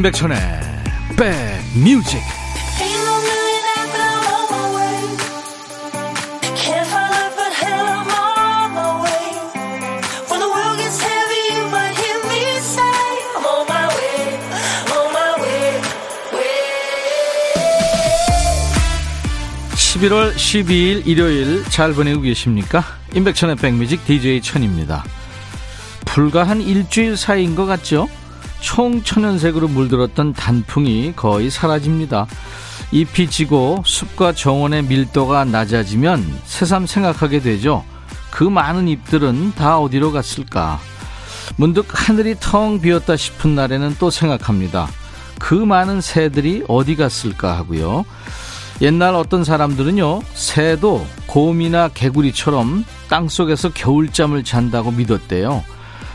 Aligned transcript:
임백천의 0.00 0.38
백뮤직. 1.18 2.18
(11월 19.74 20.34
12일) 20.34 21.06
일요일 21.06 21.62
잘 21.64 21.92
보내고 21.92 22.22
계십니까? 22.22 22.82
임백천의 23.12 23.56
백뮤직 23.56 24.06
DJ 24.06 24.40
천입니다. 24.40 25.04
불과 26.06 26.44
한 26.44 26.62
일주일 26.62 27.18
사이인 27.18 27.54
것 27.54 27.66
같죠 27.66 28.08
총천연색으로 28.60 29.68
물들었던 29.68 30.32
단풍이 30.34 31.14
거의 31.16 31.50
사라집니다. 31.50 32.26
잎이 32.92 33.28
지고 33.28 33.82
숲과 33.84 34.32
정원의 34.32 34.84
밀도가 34.84 35.44
낮아지면 35.44 36.40
새삼 36.44 36.86
생각하게 36.86 37.40
되죠. 37.40 37.84
그 38.30 38.44
많은 38.44 38.88
잎들은 38.88 39.54
다 39.54 39.78
어디로 39.78 40.12
갔을까? 40.12 40.80
문득 41.56 41.86
하늘이 41.88 42.36
텅 42.40 42.80
비었다 42.80 43.16
싶은 43.16 43.54
날에는 43.54 43.96
또 43.98 44.10
생각합니다. 44.10 44.88
그 45.38 45.54
많은 45.54 46.00
새들이 46.00 46.64
어디 46.68 46.96
갔을까 46.96 47.56
하고요. 47.56 48.04
옛날 48.82 49.14
어떤 49.14 49.44
사람들은요, 49.44 50.22
새도 50.32 51.06
곰이나 51.26 51.88
개구리처럼 51.88 52.84
땅 53.08 53.28
속에서 53.28 53.70
겨울잠을 53.70 54.42
잔다고 54.42 54.90
믿었대요. 54.90 55.62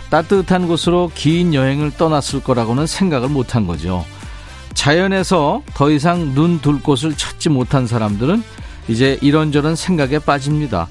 따뜻한 0.10 0.68
곳으로 0.68 1.12
긴 1.14 1.54
여행을 1.54 1.92
떠났을 1.98 2.44
거라고는 2.44 2.88
생각을 2.88 3.30
못한 3.30 3.68
거죠. 3.68 4.06
자연에서 4.74 5.64
더 5.74 5.90
이상 5.90 6.34
눈 6.34 6.60
둘 6.62 6.82
곳을 6.82 7.16
찾지 7.16 7.50
못한 7.50 7.88
사람들은 7.88 8.44
이제 8.88 9.18
이런저런 9.22 9.76
생각에 9.76 10.20
빠집니다. 10.20 10.88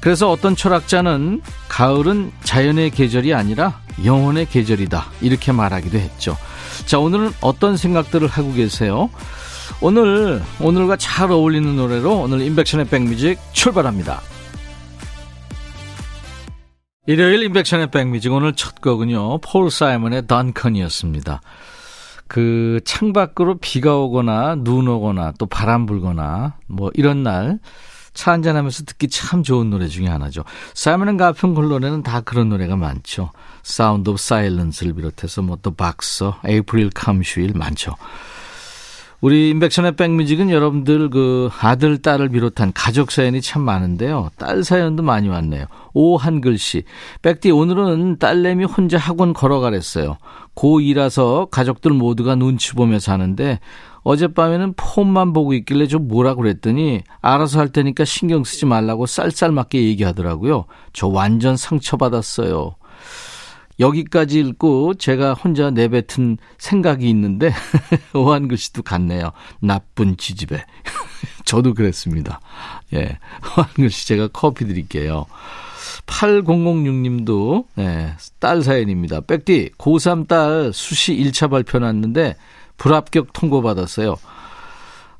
그래서 0.00 0.30
어떤 0.30 0.56
철학자는 0.56 1.42
가을은 1.68 2.32
자연의 2.42 2.90
계절이 2.90 3.34
아니라 3.34 3.80
영혼의 4.04 4.46
계절이다. 4.48 5.06
이렇게 5.20 5.52
말하기도 5.52 5.98
했죠. 5.98 6.36
자, 6.86 6.98
오늘은 6.98 7.32
어떤 7.40 7.76
생각들을 7.76 8.26
하고 8.26 8.52
계세요? 8.52 9.10
오늘, 9.80 10.42
오늘과 10.60 10.96
잘 10.96 11.30
어울리는 11.30 11.76
노래로 11.76 12.20
오늘 12.20 12.40
인백션의 12.40 12.88
백뮤직 12.88 13.38
출발합니다. 13.52 14.20
일요일 17.10 17.42
임백천의 17.42 17.90
백뮤직 17.90 18.32
오늘 18.32 18.52
첫 18.54 18.80
곡은요. 18.80 19.38
폴 19.38 19.68
사이먼의 19.68 20.28
Duncan이었습니다. 20.28 21.40
그 22.28 22.78
창밖으로 22.84 23.58
비가 23.58 23.96
오거나 23.96 24.54
눈 24.54 24.86
오거나 24.86 25.32
또 25.36 25.46
바람 25.46 25.86
불거나 25.86 26.54
뭐 26.68 26.92
이런 26.94 27.24
날 27.24 27.58
차 28.12 28.32
한잔하면서 28.32 28.84
듣기 28.84 29.08
참 29.08 29.42
좋은 29.42 29.70
노래 29.70 29.86
중에 29.86 30.06
하나죠. 30.06 30.44
사이먼 30.74 31.16
가펑클 31.16 31.54
노래는 31.54 32.02
다 32.02 32.20
그런 32.20 32.48
노래가 32.48 32.76
많죠. 32.76 33.30
Sound 33.62 34.10
of 34.10 34.18
Silence를 34.18 34.94
비롯해서 34.94 35.42
뭐 35.42 35.56
또 35.62 35.70
박서, 35.70 36.40
April 36.44 36.90
Come 36.90 37.12
She 37.12 37.30
Will 37.30 37.52
많죠. 37.54 37.94
우리 39.20 39.50
임백천의 39.50 39.96
백뮤직은 39.96 40.50
여러분들 40.50 41.10
그 41.10 41.50
아들, 41.60 42.00
딸을 42.00 42.30
비롯한 42.30 42.72
가족 42.74 43.10
사연이 43.10 43.42
참 43.42 43.60
많은데요. 43.62 44.30
딸 44.38 44.64
사연도 44.64 45.02
많이 45.02 45.28
왔네요. 45.28 45.66
오 45.92 46.16
한글씨. 46.16 46.84
백디, 47.20 47.50
오늘은 47.50 48.18
딸내미 48.18 48.64
혼자 48.64 48.96
학원 48.96 49.34
걸어가랬어요. 49.34 50.16
고2라서 50.54 51.50
가족들 51.50 51.92
모두가 51.92 52.34
눈치 52.34 52.72
보며 52.72 52.98
사는데 52.98 53.60
어젯밤에는 54.04 54.72
폰만 54.76 55.34
보고 55.34 55.52
있길래 55.52 55.86
좀 55.86 56.08
뭐라 56.08 56.34
그랬더니 56.34 57.02
알아서 57.20 57.58
할 57.58 57.68
테니까 57.68 58.06
신경 58.06 58.44
쓰지 58.44 58.64
말라고 58.64 59.04
쌀쌀맞게 59.04 59.82
얘기하더라고요. 59.82 60.64
저 60.94 61.08
완전 61.08 61.58
상처받았어요. 61.58 62.76
여기까지 63.80 64.38
읽고 64.40 64.94
제가 64.94 65.34
혼자 65.34 65.70
내뱉은 65.70 66.38
생각이 66.58 67.08
있는데 67.10 67.52
오한글 68.14 68.56
씨도 68.56 68.82
같네요. 68.82 69.32
나쁜 69.60 70.16
지집에. 70.16 70.64
저도 71.44 71.74
그랬습니다. 71.74 72.40
예. 72.92 73.18
오한글 73.56 73.90
씨 73.90 74.06
제가 74.06 74.28
커피 74.28 74.66
드릴게요. 74.66 75.26
8006님도 76.06 77.64
예, 77.78 78.14
딸 78.38 78.62
사연입니다. 78.62 79.20
백디 79.20 79.70
고3 79.78 80.28
딸 80.28 80.72
수시 80.72 81.14
1차 81.16 81.50
발표 81.50 81.78
났는데 81.78 82.36
불합격 82.76 83.32
통보받았어요. 83.32 84.16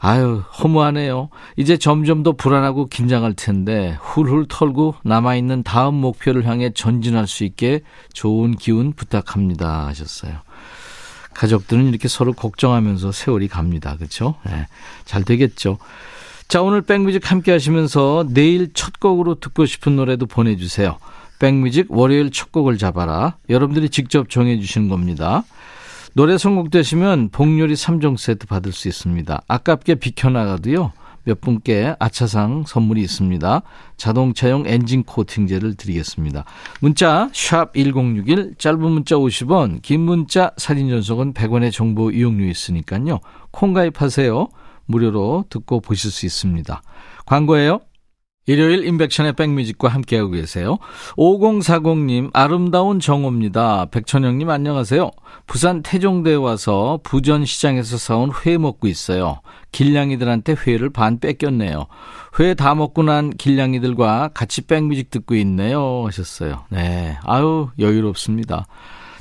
아유, 0.02 0.42
허무하네요. 0.58 1.28
이제 1.56 1.76
점점 1.76 2.22
더 2.22 2.32
불안하고 2.32 2.86
긴장할 2.86 3.34
텐데 3.34 3.98
훌훌 4.00 4.46
털고 4.48 4.94
남아있는 5.04 5.62
다음 5.62 5.94
목표를 5.96 6.46
향해 6.46 6.70
전진할 6.70 7.26
수 7.26 7.44
있게 7.44 7.82
좋은 8.14 8.56
기운 8.56 8.94
부탁합니다 8.94 9.86
하셨어요. 9.88 10.38
가족들은 11.34 11.86
이렇게 11.88 12.08
서로 12.08 12.32
걱정하면서 12.32 13.12
세월이 13.12 13.48
갑니다. 13.48 13.96
그렇죠? 13.96 14.36
네, 14.46 14.66
잘 15.04 15.22
되겠죠. 15.22 15.76
자, 16.48 16.62
오늘 16.62 16.80
백뮤직 16.80 17.30
함께 17.30 17.52
하시면서 17.52 18.26
내일 18.30 18.72
첫 18.72 18.98
곡으로 19.00 19.36
듣고 19.36 19.66
싶은 19.66 19.96
노래도 19.96 20.24
보내주세요. 20.24 20.96
백뮤직 21.38 21.86
월요일 21.90 22.30
첫 22.30 22.52
곡을 22.52 22.78
잡아라. 22.78 23.36
여러분들이 23.48 23.90
직접 23.90 24.30
정해주시는 24.30 24.88
겁니다. 24.88 25.44
노래 26.14 26.38
선곡되시면 26.38 27.28
복요리 27.30 27.74
3종 27.74 28.16
세트 28.16 28.46
받을 28.46 28.72
수 28.72 28.88
있습니다. 28.88 29.42
아깝게 29.46 29.96
비켜나가도요. 29.96 30.92
몇 31.24 31.40
분께 31.40 31.94
아차상 31.98 32.64
선물이 32.66 33.00
있습니다. 33.02 33.62
자동차용 33.96 34.64
엔진 34.66 35.04
코팅제를 35.04 35.74
드리겠습니다. 35.74 36.44
문자 36.80 37.28
1061, 37.32 38.54
짧은 38.58 38.80
문자 38.80 39.16
50원, 39.16 39.82
긴 39.82 40.00
문자 40.00 40.52
사진 40.56 40.88
전송은 40.88 41.34
100원의 41.34 41.72
정보 41.72 42.10
이용료 42.10 42.46
있으니까요. 42.46 43.20
콩 43.50 43.72
가입하세요. 43.72 44.48
무료로 44.86 45.44
듣고 45.50 45.80
보실 45.80 46.10
수 46.10 46.26
있습니다. 46.26 46.82
광고예요. 47.26 47.80
일요일 48.50 48.84
인백션의 48.84 49.34
백뮤직과 49.34 49.86
함께하고 49.86 50.32
계세요. 50.32 50.78
5040님, 51.16 52.30
아름다운 52.32 52.98
정호입니다. 52.98 53.86
백천영님 53.92 54.50
안녕하세요. 54.50 55.08
부산 55.46 55.82
태종대에 55.84 56.34
와서 56.34 56.98
부전시장에서 57.04 57.96
사온 57.96 58.32
회 58.44 58.58
먹고 58.58 58.88
있어요. 58.88 59.40
길냥이들한테 59.70 60.56
회를 60.66 60.90
반 60.90 61.20
뺏겼네요. 61.20 61.86
회 62.40 62.54
다 62.54 62.74
먹고 62.74 63.04
난 63.04 63.30
길냥이들과 63.30 64.30
같이 64.34 64.62
백뮤직 64.62 65.10
듣고 65.10 65.36
있네요. 65.36 66.02
하셨어요. 66.06 66.64
네. 66.70 67.18
아유, 67.22 67.68
여유롭습니다. 67.78 68.66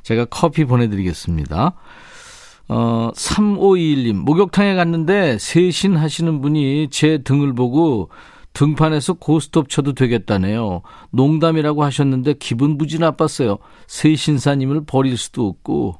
제가 0.01 0.25
커피 0.25 0.65
보내드리겠습니다. 0.65 1.73
어, 2.69 3.11
3521님, 3.15 4.13
목욕탕에 4.13 4.73
갔는데 4.73 5.37
세신 5.37 5.97
하시는 5.97 6.41
분이 6.41 6.87
제 6.89 7.19
등을 7.19 7.53
보고 7.53 8.09
등판에서 8.53 9.13
고스톱 9.13 9.69
쳐도 9.69 9.93
되겠다네요. 9.93 10.81
농담이라고 11.11 11.83
하셨는데 11.83 12.33
기분 12.39 12.77
무지 12.77 12.99
나빴어요. 12.99 13.57
세신사님을 13.87 14.85
버릴 14.85 15.17
수도 15.17 15.47
없고 15.47 15.95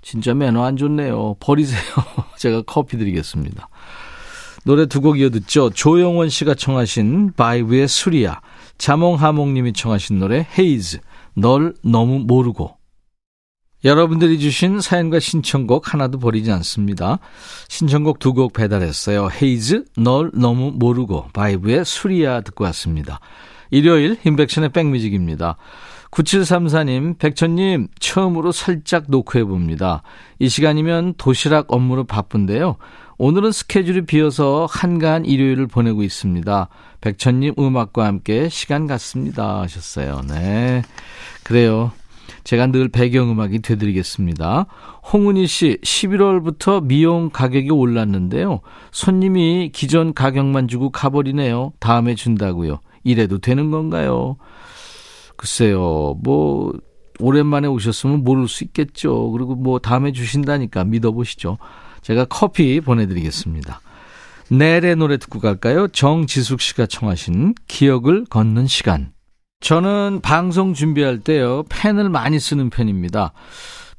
진짜 0.00 0.32
매너 0.34 0.64
안 0.64 0.76
좋네요. 0.76 1.36
버리세요. 1.40 1.80
제가 2.38 2.62
커피 2.62 2.96
드리겠습니다. 2.96 3.68
노래 4.64 4.86
두 4.86 5.00
곡 5.00 5.18
이어 5.18 5.30
듣죠. 5.30 5.70
조영원 5.70 6.28
씨가 6.28 6.54
청하신 6.54 7.32
바이브의 7.36 7.88
수리야. 7.88 8.40
자몽하몽님이 8.78 9.72
청하신 9.72 10.18
노래 10.18 10.46
헤이즈. 10.58 10.98
널 11.34 11.74
너무 11.82 12.20
모르고. 12.20 12.77
여러분들이 13.84 14.40
주신 14.40 14.80
사연과 14.80 15.20
신청곡 15.20 15.92
하나도 15.92 16.18
버리지 16.18 16.50
않습니다. 16.52 17.18
신청곡 17.68 18.18
두 18.18 18.32
곡 18.32 18.52
배달했어요. 18.52 19.28
헤이즈, 19.30 19.84
널 19.96 20.30
너무 20.34 20.72
모르고, 20.74 21.28
바이브의 21.32 21.84
술이야 21.84 22.40
듣고 22.42 22.64
왔습니다. 22.64 23.20
일요일 23.70 24.18
임백천의 24.24 24.70
백뮤직입니다. 24.70 25.56
9734님, 26.10 27.18
백천님, 27.18 27.88
처음으로 28.00 28.50
살짝 28.52 29.04
노크해봅니다. 29.08 30.02
이 30.38 30.48
시간이면 30.48 31.14
도시락 31.18 31.72
업무로 31.72 32.04
바쁜데요. 32.04 32.76
오늘은 33.18 33.52
스케줄이 33.52 34.02
비어서 34.06 34.66
한가한 34.70 35.24
일요일을 35.24 35.66
보내고 35.66 36.02
있습니다. 36.02 36.68
백천님 37.00 37.54
음악과 37.58 38.06
함께 38.06 38.48
시간 38.48 38.86
같습니다. 38.86 39.60
하셨어요. 39.60 40.22
네. 40.28 40.82
그래요. 41.42 41.92
제가 42.44 42.68
늘 42.68 42.88
배경음악이 42.88 43.60
되드리겠습니다. 43.60 44.66
홍은희 45.12 45.46
씨, 45.46 45.78
11월부터 45.82 46.84
미용 46.84 47.30
가격이 47.30 47.70
올랐는데요. 47.70 48.60
손님이 48.90 49.70
기존 49.72 50.14
가격만 50.14 50.68
주고 50.68 50.90
가버리네요. 50.90 51.72
다음에 51.80 52.14
준다고요. 52.14 52.80
이래도 53.04 53.38
되는 53.38 53.70
건가요? 53.70 54.36
글쎄요, 55.36 56.16
뭐, 56.22 56.72
오랜만에 57.20 57.68
오셨으면 57.68 58.24
모를 58.24 58.48
수 58.48 58.64
있겠죠. 58.64 59.30
그리고 59.32 59.54
뭐 59.54 59.78
다음에 59.78 60.12
주신다니까 60.12 60.84
믿어보시죠. 60.84 61.58
제가 62.02 62.26
커피 62.26 62.80
보내드리겠습니다. 62.80 63.80
내래 64.50 64.94
노래 64.94 65.18
듣고 65.18 65.40
갈까요? 65.40 65.88
정지숙 65.88 66.60
씨가 66.60 66.86
청하신 66.86 67.54
기억을 67.66 68.24
걷는 68.24 68.66
시간. 68.66 69.12
저는 69.60 70.20
방송 70.22 70.72
준비할 70.72 71.18
때요, 71.18 71.64
펜을 71.68 72.08
많이 72.08 72.38
쓰는 72.38 72.70
편입니다. 72.70 73.32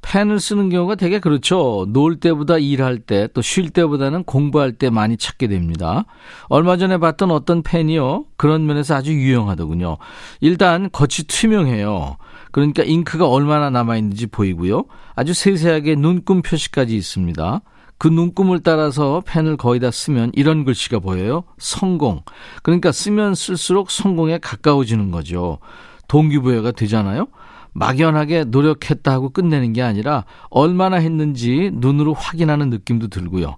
펜을 0.01 0.39
쓰는 0.39 0.69
경우가 0.69 0.95
되게 0.95 1.19
그렇죠. 1.19 1.85
놀 1.89 2.21
때보다 2.21 2.57
일할 2.57 2.99
때, 2.99 3.27
또 3.33 3.41
쉴 3.41 3.69
때보다는 3.69 4.23
공부할 4.23 4.71
때 4.71 4.89
많이 4.89 5.17
찾게 5.17 5.47
됩니다. 5.47 6.05
얼마 6.47 6.77
전에 6.77 6.97
봤던 6.97 7.31
어떤 7.31 7.61
펜이요. 7.61 8.25
그런 8.37 8.65
면에서 8.65 8.95
아주 8.95 9.11
유용하더군요. 9.11 9.97
일단 10.39 10.89
겉이 10.91 11.25
투명해요. 11.27 12.15
그러니까 12.51 12.83
잉크가 12.83 13.27
얼마나 13.27 13.69
남아있는지 13.69 14.27
보이고요. 14.27 14.85
아주 15.15 15.33
세세하게 15.33 15.95
눈금 15.95 16.41
표시까지 16.41 16.95
있습니다. 16.95 17.61
그 17.99 18.07
눈금을 18.07 18.61
따라서 18.61 19.21
펜을 19.25 19.57
거의 19.57 19.79
다 19.79 19.91
쓰면 19.91 20.31
이런 20.33 20.63
글씨가 20.63 20.99
보여요. 20.99 21.43
성공. 21.57 22.23
그러니까 22.63 22.91
쓰면 22.91 23.35
쓸수록 23.35 23.91
성공에 23.91 24.39
가까워지는 24.39 25.11
거죠. 25.11 25.59
동기부여가 26.07 26.71
되잖아요. 26.71 27.27
막연하게 27.73 28.45
노력했다 28.45 29.11
하고 29.11 29.29
끝내는 29.29 29.73
게 29.73 29.81
아니라 29.81 30.25
얼마나 30.49 30.95
했는지 30.95 31.71
눈으로 31.73 32.13
확인하는 32.13 32.69
느낌도 32.69 33.09
들고요. 33.09 33.57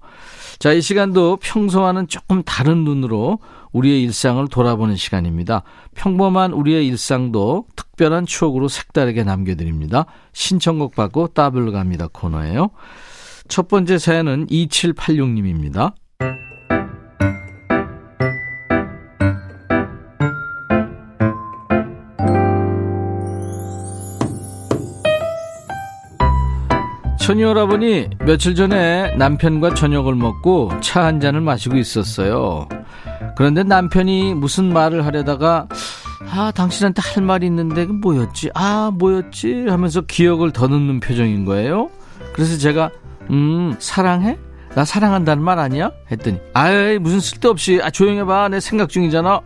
자, 0.60 0.74
이 0.74 0.82
시간도 0.82 1.38
평소와는 1.42 2.08
조금 2.08 2.44
다른 2.44 2.84
눈으로 2.84 3.40
우리의 3.72 4.04
일상을 4.04 4.46
돌아보는 4.48 4.96
시간입니다. 4.96 5.64
평범한 5.96 6.52
우리의 6.52 6.86
일상도 6.88 7.66
특별한 7.76 8.26
추억으로 8.26 8.68
색다르게 8.68 9.24
남겨드립니다. 9.24 10.06
신청곡 10.34 10.96
받고 10.96 11.30
따블로 11.30 11.72
갑니다 11.72 12.08
코너예요. 12.12 12.72
첫 13.52 13.68
번째 13.68 13.98
사연은 13.98 14.48
2786님입니다. 14.48 15.92
천이오라버니 27.20 28.10
며칠 28.26 28.56
전에 28.56 29.16
남편과 29.18 29.74
저녁을 29.76 30.16
먹고 30.16 30.72
차 30.82 31.02
한 31.02 31.20
잔을 31.20 31.42
마시고 31.42 31.78
있었어요. 31.78 32.68
그런데 33.36 33.64
남편이 33.64 34.34
무슨 34.36 34.72
말을 34.72 35.06
하려다가 35.06 35.68
아 36.34 36.52
당신한테 36.56 37.02
할 37.04 37.24
말이 37.24 37.46
있는데 37.48 37.86
그 37.86 37.92
뭐였지? 37.92 38.52
아 38.54 38.92
뭐였지? 38.98 39.66
하면서 39.68 40.02
기억을 40.02 40.52
더듬는 40.52 41.00
표정인 41.02 41.44
거예요. 41.46 41.90
그래서 42.34 42.58
제가 42.58 42.92
음 43.32 43.76
사랑해? 43.80 44.38
나 44.76 44.86
사랑한다는 44.86 45.44
말 45.44 45.60
아니야? 45.60 45.92
했더니 46.12 46.40
아이 46.54 46.98
무슨 47.00 47.20
쓸데없이 47.20 47.80
아 47.82 47.90
조용해봐 47.90 48.50
내 48.50 48.60
생각 48.60 48.90
중이잖아. 48.90 49.42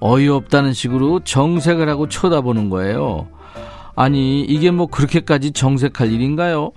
어이없다는 0.00 0.72
식으로 0.72 1.20
정색을 1.20 1.88
하고 1.88 2.08
쳐다보는 2.08 2.70
거예요. 2.70 3.28
아니 3.94 4.42
이게 4.42 4.70
뭐 4.70 4.86
그렇게까지 4.86 5.52
정색할 5.52 6.12
일인가요? 6.12 6.72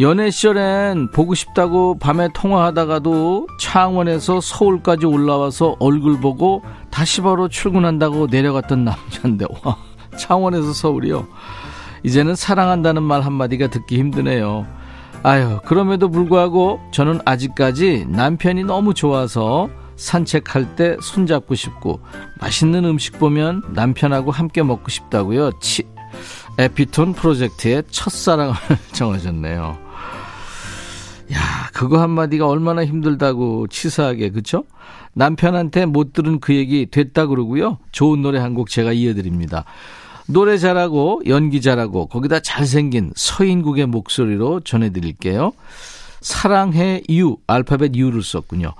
연애 0.00 0.30
시절엔 0.30 1.10
보고 1.12 1.34
싶다고 1.34 1.98
밤에 1.98 2.28
통화하다가도 2.34 3.46
창원에서 3.60 4.40
서울까지 4.40 5.06
올라와서 5.06 5.76
얼굴 5.78 6.20
보고 6.20 6.62
다시 6.90 7.20
바로 7.20 7.48
출근한다고 7.48 8.26
내려갔던 8.28 8.84
남자인데 8.84 9.46
와 9.62 9.76
창원에서 10.16 10.72
서울이요. 10.72 11.26
이제는 12.02 12.34
사랑한다는 12.34 13.02
말 13.02 13.22
한마디가 13.22 13.68
듣기 13.68 13.98
힘드네요. 13.98 14.66
아유 15.24 15.58
그럼에도 15.64 16.10
불구하고 16.10 16.80
저는 16.92 17.20
아직까지 17.24 18.06
남편이 18.08 18.64
너무 18.64 18.92
좋아서 18.92 19.70
산책할 19.96 20.76
때 20.76 20.96
손잡고 21.00 21.54
싶고 21.54 22.00
맛있는 22.40 22.84
음식 22.84 23.18
보면 23.18 23.62
남편하고 23.72 24.30
함께 24.32 24.62
먹고 24.62 24.90
싶다고요. 24.90 25.52
치, 25.60 25.84
에피톤 26.58 27.14
프로젝트의 27.14 27.84
첫사랑을 27.90 28.54
정하셨네요. 28.92 29.78
야, 31.32 31.38
그거 31.72 32.02
한마디가 32.02 32.46
얼마나 32.46 32.84
힘들다고 32.84 33.68
치사하게, 33.68 34.28
그쵸? 34.30 34.64
남편한테 35.14 35.86
못 35.86 36.12
들은 36.12 36.38
그 36.38 36.54
얘기 36.54 36.86
됐다 36.86 37.26
그러고요. 37.26 37.78
좋은 37.92 38.20
노래 38.20 38.40
한 38.40 38.54
곡 38.54 38.68
제가 38.68 38.92
이어드립니다. 38.92 39.64
노래 40.26 40.56
잘하고 40.58 41.22
연기 41.26 41.60
잘하고 41.60 42.06
거기다 42.06 42.40
잘생긴 42.40 43.12
서인국의 43.14 43.86
목소리로 43.86 44.60
전해드릴게요. 44.60 45.52
사랑해 46.20 47.02
유 47.10 47.36
알파벳 47.46 47.94
U를 47.94 48.22
썼군요. 48.22 48.72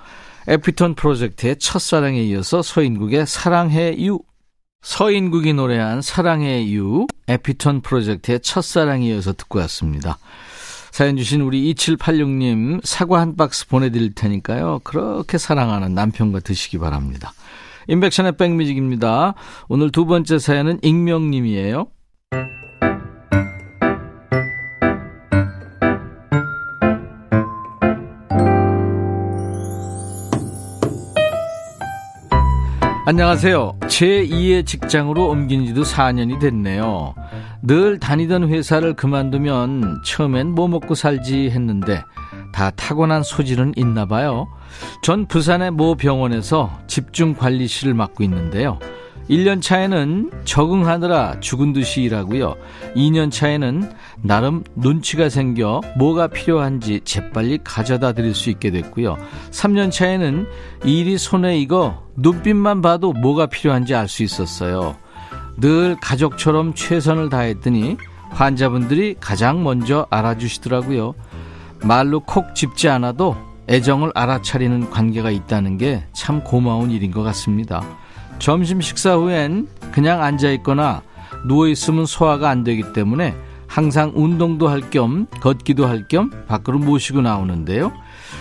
에피톤 0.47 0.95
프로젝트의 0.95 1.57
첫사랑에 1.59 2.23
이어서 2.25 2.63
서인국의 2.63 3.27
사랑해 3.27 3.95
유 3.99 4.21
서인국이 4.83 5.55
노래한 5.55 6.03
사랑해 6.03 6.71
유 6.71 7.07
에피톤 7.29 7.81
프로젝트의 7.81 8.41
첫사랑에 8.41 9.09
이어서 9.09 9.33
듣고 9.33 9.59
왔습니다. 9.61 10.19
사연 10.91 11.17
주신 11.17 11.41
우리 11.41 11.75
2786님 11.75 12.81
사과 12.85 13.21
한 13.21 13.37
박스 13.37 13.67
보내드릴 13.67 14.15
테니까요. 14.15 14.81
그렇게 14.85 15.39
사랑하는 15.39 15.95
남편과 15.95 16.41
드시기 16.41 16.79
바랍니다. 16.79 17.33
인백션의 17.89 18.37
백뮤직입니다. 18.37 19.35
오늘 19.69 19.91
두 19.91 20.07
번째 20.07 20.39
사연은 20.39 20.79
익명님이에요. 20.83 21.87
안녕하세요. 33.07 33.81
제 33.87 34.27
2의 34.27 34.65
직장으로 34.65 35.29
옮긴 35.29 35.67
지도 35.67 35.83
4년이 35.83 36.41
됐네요. 36.41 37.15
늘 37.61 38.01
다니던 38.01 38.49
회사를 38.49 38.95
그만두면 38.95 40.01
처음엔 40.07 40.53
뭐 40.55 40.69
먹고 40.69 40.95
살지 40.95 41.51
했는데 41.51 42.03
다 42.55 42.71
타고난 42.71 43.25
소질은 43.25 43.73
있나 43.75 44.07
봐요. 44.07 44.47
전 45.03 45.27
부산의 45.27 45.73
모 45.73 45.97
병원에서 45.97 46.71
집중 46.87 47.35
관리실을 47.35 47.95
맡고 47.95 48.23
있는데요. 48.23 48.79
1년 49.29 49.61
차에는 49.61 50.31
적응하느라 50.45 51.41
죽은 51.41 51.73
듯이 51.73 52.03
일하고요. 52.03 52.55
2년 52.95 53.33
차에는 53.33 53.91
나름 54.23 54.63
눈치가 54.77 55.29
생겨 55.29 55.81
뭐가 55.99 56.29
필요한지 56.29 57.01
재빨리 57.05 57.59
가져다 57.65 58.13
드릴 58.13 58.37
수 58.37 58.51
있게 58.51 58.71
됐고요. 58.71 59.17
3년 59.51 59.91
차에는 59.91 60.47
일이 60.85 61.19
손에 61.19 61.59
익어 61.59 62.05
눈빛만 62.15 62.83
봐도 62.83 63.13
뭐가 63.15 63.47
필요한지 63.47 63.97
알 63.97 64.07
수 64.07 64.23
있었어요. 64.23 64.95
늘 65.57 65.97
가족처럼 66.01 66.75
최선을 66.75 67.31
다했더니 67.31 67.97
환자분들이 68.31 69.17
가장 69.19 69.65
먼저 69.65 70.07
알아주시더라고요. 70.11 71.15
말로 71.87 72.21
콕 72.21 72.55
짚지 72.55 72.89
않아도 72.89 73.37
애정을 73.69 74.13
알아차리는 74.15 74.91
관계가 74.91 75.31
있다는 75.31 75.79
게 75.79 76.05
참 76.13 76.43
고마운 76.43 76.91
일인 76.91 77.11
것 77.11 77.23
같습니다. 77.23 77.83
점심 78.39 78.81
식사 78.81 79.15
후엔 79.17 79.69
그냥 79.93 80.23
앉아있거나 80.23 81.03
누워있으면 81.47 82.07
소화가 82.07 82.49
안 82.49 82.65
되기 82.65 82.93
때문에 82.93 83.35
항상 83.67 84.13
운동도 84.15 84.69
할 84.69 84.91
겸 84.91 85.27
걷기도 85.41 85.87
할 85.87 86.07
겸 86.09 86.31
밖으로 86.47 86.79
모시고 86.79 87.21
나오는데요. 87.21 87.93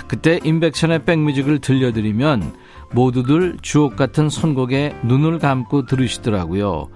그때 0.08 0.40
인백션의 0.44 1.06
백뮤직을 1.06 1.60
들려드리면 1.60 2.54
모두들 2.92 3.58
주옥 3.62 3.96
같은 3.96 4.30
선곡에 4.30 4.96
눈을 5.04 5.40
감고 5.40 5.86
들으시더라고요. 5.86 6.90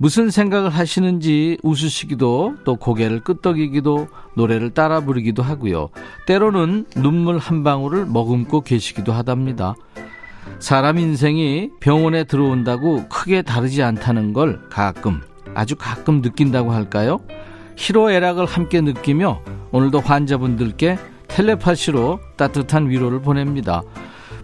무슨 0.00 0.30
생각을 0.30 0.70
하시는지 0.70 1.58
웃으시기도 1.62 2.54
또 2.64 2.76
고개를 2.76 3.20
끄덕이기도 3.20 4.06
노래를 4.34 4.70
따라 4.70 5.00
부르기도 5.00 5.42
하고요. 5.42 5.90
때로는 6.26 6.86
눈물 6.94 7.38
한 7.38 7.64
방울을 7.64 8.06
머금고 8.06 8.60
계시기도 8.60 9.12
하답니다. 9.12 9.74
사람 10.60 10.98
인생이 10.98 11.70
병원에 11.80 12.24
들어온다고 12.24 13.08
크게 13.08 13.42
다르지 13.42 13.82
않다는 13.82 14.32
걸 14.32 14.60
가끔, 14.70 15.20
아주 15.54 15.74
가끔 15.76 16.22
느낀다고 16.22 16.72
할까요? 16.72 17.18
희로애락을 17.76 18.46
함께 18.46 18.80
느끼며 18.80 19.40
오늘도 19.72 20.00
환자분들께 20.00 20.96
텔레파시로 21.26 22.20
따뜻한 22.36 22.88
위로를 22.88 23.20
보냅니다. 23.20 23.82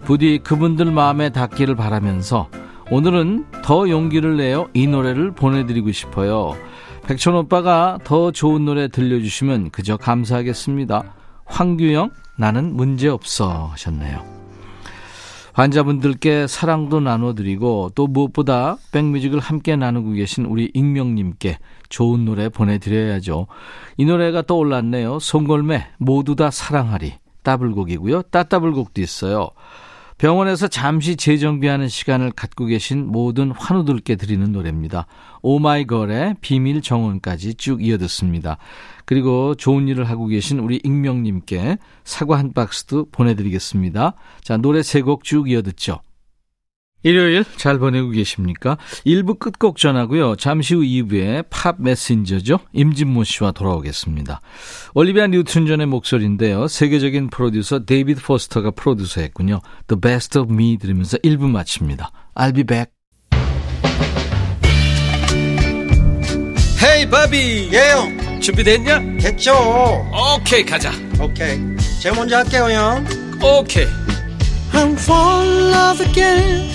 부디 0.03 0.39
그분들 0.43 0.91
마음에 0.91 1.29
닿기를 1.29 1.75
바라면서 1.75 2.49
오늘은 2.91 3.45
더 3.63 3.89
용기를 3.89 4.37
내어 4.37 4.69
이 4.73 4.85
노래를 4.85 5.31
보내드리고 5.31 5.91
싶어요. 5.91 6.55
백천 7.07 7.35
오빠가 7.35 7.97
더 8.03 8.31
좋은 8.31 8.65
노래 8.65 8.87
들려주시면 8.87 9.71
그저 9.71 9.97
감사하겠습니다. 9.97 11.15
황규영, 11.45 12.11
나는 12.37 12.75
문제없어 12.75 13.67
하셨네요. 13.67 14.23
환자분들께 15.53 16.47
사랑도 16.47 16.99
나눠드리고 16.99 17.91
또 17.95 18.07
무엇보다 18.07 18.75
백뮤직을 18.91 19.39
함께 19.39 19.75
나누고 19.77 20.11
계신 20.11 20.45
우리 20.45 20.69
익명님께 20.73 21.59
좋은 21.87 22.25
노래 22.25 22.49
보내드려야죠. 22.49 23.47
이 23.97 24.05
노래가 24.05 24.41
떠올랐네요. 24.41 25.19
송골매 25.19 25.87
모두 25.97 26.35
다 26.35 26.51
사랑하리. 26.51 27.13
따블곡이고요. 27.43 28.23
따따블곡도 28.23 29.01
있어요. 29.01 29.49
병원에서 30.17 30.69
잠시 30.69 31.17
재정비하는 31.17 31.89
시간을 31.89 32.31
갖고 32.31 32.65
계신 32.65 33.05
모든 33.05 33.51
환우들께 33.51 34.15
드리는 34.15 34.49
노래입니다. 34.51 35.07
오마이걸의 35.41 36.35
비밀 36.39 36.81
정원까지 36.81 37.55
쭉 37.55 37.83
이어듣습니다. 37.83 38.57
그리고 39.03 39.55
좋은 39.55 39.87
일을 39.89 40.05
하고 40.09 40.27
계신 40.27 40.59
우리 40.59 40.79
익명님께 40.83 41.77
사과 42.05 42.39
한 42.39 42.53
박스도 42.53 43.07
보내드리겠습니다. 43.11 44.13
자, 44.41 44.57
노래 44.57 44.81
세 44.83 45.01
곡 45.01 45.23
쭉 45.23 45.49
이어듣죠. 45.49 45.99
일요일 47.05 47.45
잘 47.55 47.77
보내고 47.77 48.09
계십니까? 48.09 48.77
1부 49.05 49.37
끝곡 49.37 49.77
전하고요. 49.77 50.37
잠시 50.37 50.73
후 50.73 50.81
2부에 50.81 51.45
팝 51.51 51.75
메신저죠. 51.79 52.57
임진모 52.73 53.23
씨와 53.23 53.51
돌아오겠습니다. 53.51 54.41
올리비아 54.95 55.27
뉴튼 55.27 55.67
존의 55.67 55.85
목소리인데요. 55.85 56.67
세계적인 56.67 57.29
프로듀서 57.29 57.85
데이비드 57.85 58.23
포스터가 58.23 58.71
프로듀서 58.71 59.21
했군요. 59.21 59.61
The 59.87 60.01
Best 60.01 60.39
of 60.39 60.51
Me 60.51 60.77
들으면서 60.79 61.17
1부 61.19 61.47
마칩니다. 61.47 62.11
I'll 62.33 62.55
be 62.55 62.63
back. 62.63 62.91
헤이 66.83 67.07
바비 67.09 67.69
예영 67.71 68.39
준비됐냐? 68.41 69.17
됐죠 69.19 69.53
오케이 70.37 70.63
가자 70.63 70.91
오케이 71.19 71.59
제가 72.01 72.15
먼저 72.15 72.37
할게요 72.37 72.65
형 72.69 73.05
오케이 73.41 73.87
I'm 74.73 74.93
fall 74.93 75.47
in 75.47 75.73
love 75.73 76.05
again 76.05 76.74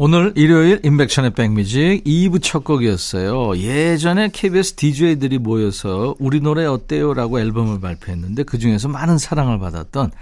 오늘 0.00 0.32
일요일 0.36 0.78
인백션의 0.84 1.32
백뮤직 1.32 2.04
2부 2.04 2.40
첫 2.40 2.62
곡이었어요. 2.62 3.58
예전에 3.58 4.28
KBS 4.32 4.74
DJ들이 4.74 5.38
모여서 5.38 6.14
우리 6.20 6.40
노래 6.40 6.64
어때요? 6.66 7.14
라고 7.14 7.40
앨범을 7.40 7.80
발표했는데 7.80 8.44
그중에서 8.44 8.86
많은 8.86 9.18
사랑을 9.18 9.58
받았던 9.58 10.12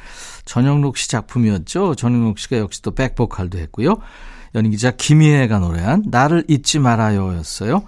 전영록 0.47 0.97
씨 0.97 1.11
작품이었죠. 1.11 1.95
전영록 1.95 2.39
씨가 2.39 2.57
역시 2.57 2.81
또 2.81 2.93
백보컬도 2.93 3.59
했고요. 3.59 3.99
연기자 4.55 4.93
김희애가 4.93 5.59
노래한 5.59 6.05
나를 6.07 6.45
잊지 6.49 6.79
말아요 6.79 7.37
였어요. 7.37 7.83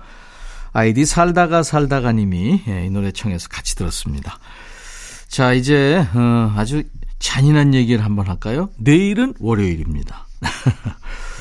아이디 0.74 1.06
살다가 1.06 1.62
살다가 1.62 2.12
님이 2.12 2.64
예, 2.68 2.84
이 2.84 2.90
노래 2.90 3.12
청해서 3.12 3.48
같이 3.48 3.74
들었습니다. 3.76 4.38
자, 5.28 5.54
이제 5.54 6.06
어, 6.14 6.52
아주 6.54 6.82
잔인한 7.18 7.72
얘기를 7.72 8.04
한번 8.04 8.28
할까요? 8.28 8.68
내일은 8.76 9.32
월요일입니다. 9.40 10.26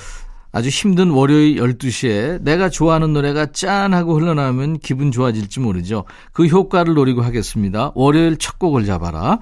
아주 0.51 0.69
힘든 0.69 1.11
월요일 1.11 1.57
12시에 1.57 2.41
내가 2.41 2.69
좋아하는 2.69 3.13
노래가 3.13 3.47
짠 3.51 3.93
하고 3.93 4.15
흘러나오면 4.15 4.79
기분 4.79 5.11
좋아질지 5.11 5.59
모르죠. 5.59 6.05
그 6.31 6.45
효과를 6.45 6.93
노리고 6.93 7.21
하겠습니다. 7.21 7.91
월요일 7.95 8.37
첫 8.37 8.57
곡을 8.57 8.85
잡아라. 8.85 9.39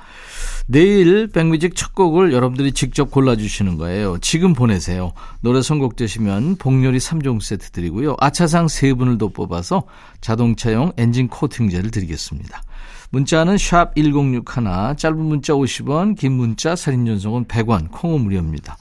내일 0.67 1.27
백뮤직 1.27 1.75
첫 1.75 1.93
곡을 1.93 2.33
여러분들이 2.33 2.71
직접 2.71 3.11
골라주시는 3.11 3.77
거예요. 3.77 4.17
지금 4.19 4.53
보내세요. 4.53 5.13
노래 5.41 5.61
선곡되시면 5.61 6.55
복요리 6.57 6.97
3종 6.97 7.39
세트 7.39 7.69
드리고요. 7.69 8.15
아차상 8.19 8.65
3분을 8.65 9.19
더 9.19 9.27
뽑아서 9.27 9.83
자동차용 10.21 10.93
엔진 10.97 11.27
코팅제를 11.27 11.91
드리겠습니다. 11.91 12.63
문자는 13.11 13.57
샵 13.57 13.95
1061, 13.95 14.97
짧은 14.97 15.17
문자 15.17 15.53
50원, 15.53 16.17
긴 16.17 16.33
문자 16.33 16.75
사진 16.75 17.05
전송은 17.05 17.45
100원, 17.45 17.91
콩은 17.91 18.21
무료입니다. 18.21 18.77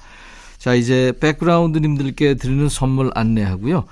자, 0.65 0.73
이제 0.73 1.13
백그라운드님들께 1.21 2.37
드리는 2.37 2.71
선물 2.71 3.11
안내하고요. 3.15 3.85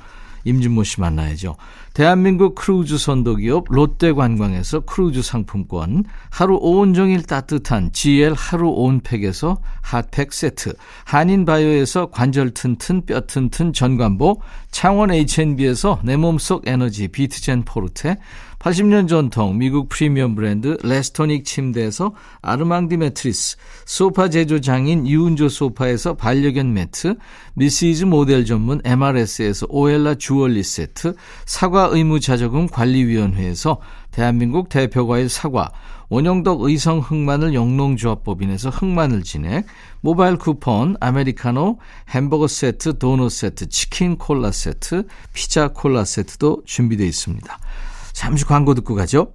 임진모 0.45 0.85
씨 0.85 1.03
만나야죠. 1.03 1.57
대한민국 1.95 2.55
크루즈 2.55 2.97
선도기업 2.97 3.67
롯데관광에서 3.69 4.81
크루즈 4.81 5.21
상품권, 5.21 6.05
하루 6.31 6.57
온종일 6.57 7.25
따뜻한 7.25 7.93
GL 7.93 8.33
하루 8.35 8.69
온팩에서 8.71 9.61
핫팩 9.83 10.33
세트, 10.33 10.73
한인바이오에서 11.05 12.11
관절 12.11 12.53
튼튼 12.53 13.05
뼈 13.05 13.21
튼튼 13.21 13.75
전관보, 13.75 14.41
창원 14.71 15.11
H&B에서 15.11 16.01
내 16.03 16.17
몸속 16.17 16.67
에너지 16.67 17.09
비트젠 17.09 17.65
포르테, 17.65 18.17
80년 18.63 19.09
전통 19.09 19.59
미국 19.59 19.89
프리미엄 19.89 20.37
브랜드 20.37 20.79
레스토닉 20.85 21.45
침대에서 21.45 22.15
아르망디 22.43 22.97
매트리스, 22.97 23.57
소파 23.85 24.29
제조 24.29 24.61
장인 24.61 25.07
유운조 25.07 25.49
소파에서 25.49 26.15
반려견 26.15 26.73
매트, 26.73 27.17
미시즈 27.55 28.05
모델 28.05 28.45
전문 28.45 28.81
MRS에서 28.85 29.67
오엘라 29.69 30.15
주얼리 30.15 30.63
세트, 30.63 31.17
사과 31.45 31.82
의무 31.87 32.21
자조금 32.21 32.69
관리위원회에서 32.69 33.79
대한민국 34.11 34.69
대표과일 34.69 35.29
사과, 35.29 35.71
원영덕 36.09 36.63
의성 36.63 36.99
흑마늘 36.99 37.55
영농조합법인에서 37.55 38.69
흑마늘 38.71 39.23
진액, 39.23 39.65
모바일 40.03 40.37
쿠폰, 40.37 40.97
아메리카노, 41.01 41.79
햄버거 42.11 42.47
세트, 42.47 42.99
도넛 42.99 43.31
세트, 43.31 43.69
치킨 43.71 44.19
콜라 44.19 44.53
세트, 44.53 45.07
피자 45.33 45.69
콜라 45.69 46.05
세트도 46.05 46.65
준비되어 46.67 47.07
있습니다. 47.07 47.59
잠시 48.13 48.45
광고 48.45 48.75
듣고 48.75 48.95
가죠. 48.95 49.33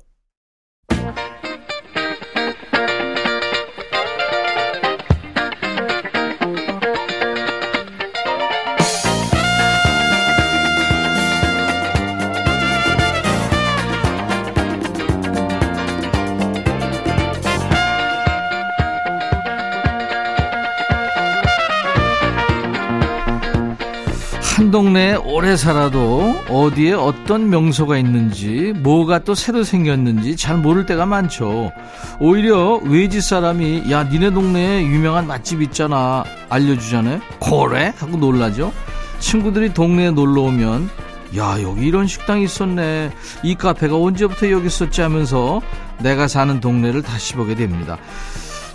한 24.57 24.71
동네에 24.71 25.17
오래 25.17 25.55
살아도 25.55 26.35
어디에 26.49 26.93
어떤 26.93 27.47
명소가 27.47 27.95
있는지 27.99 28.73
뭐가 28.77 29.19
또 29.19 29.35
새로 29.35 29.63
생겼는지 29.63 30.35
잘 30.35 30.57
모를 30.57 30.87
때가 30.87 31.05
많죠. 31.05 31.71
오히려 32.19 32.81
외지 32.83 33.21
사람이 33.21 33.91
야 33.91 34.05
니네 34.05 34.31
동네에 34.31 34.81
유명한 34.81 35.27
맛집 35.27 35.61
있잖아 35.61 36.23
알려주잖아요. 36.49 37.19
그래? 37.39 37.93
하고 37.97 38.17
놀라죠. 38.17 38.73
친구들이 39.19 39.75
동네에 39.75 40.09
놀러 40.09 40.41
오면 40.41 40.89
야 41.37 41.61
여기 41.61 41.85
이런 41.85 42.07
식당이 42.07 42.45
있었네. 42.45 43.11
이 43.43 43.53
카페가 43.53 43.95
언제부터 43.95 44.49
여기 44.49 44.65
있었지 44.65 45.01
하면서 45.01 45.61
내가 45.99 46.27
사는 46.27 46.59
동네를 46.59 47.03
다시 47.03 47.35
보게 47.35 47.53
됩니다. 47.53 47.99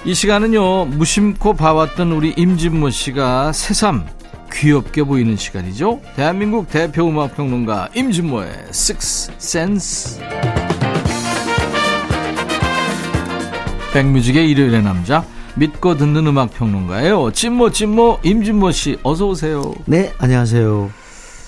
이 0.05 0.15
시간은요 0.15 0.85
무심코 0.85 1.55
봐왔던 1.55 2.13
우리 2.13 2.35
임진모 2.37 2.91
씨가 2.91 3.51
새삼 3.51 4.22
귀엽게 4.53 5.05
보이는 5.05 5.37
시간이죠. 5.37 6.01
대한민국 6.15 6.69
대표 6.71 7.09
음악 7.09 7.37
평론가 7.37 7.89
임진모의 7.95 8.51
Six 8.69 9.33
Sense. 9.37 10.23
백뮤직의 13.93 14.51
일요일의 14.51 14.83
남자 14.83 15.25
믿고 15.55 15.97
듣는 15.97 16.27
음악 16.27 16.53
평론가예요. 16.55 17.33
진모 17.33 17.71
진모 17.71 18.21
임진모 18.23 18.73
씨 18.73 18.99
어서 19.03 19.27
오세요. 19.27 19.75
네, 19.85 20.13
안녕하세요. 20.19 20.91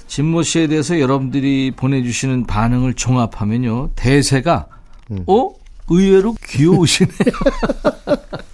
진모 0.07 0.43
씨에 0.43 0.67
대해서 0.67 1.01
여러분들이 1.01 1.73
보내주시는 1.75 2.47
반응을 2.47 2.95
종합하면요 2.95 3.91
대세가 3.97 4.67
음. 5.11 5.25
어 5.27 5.51
의외로 5.89 6.35
귀여우시네요. 6.45 7.15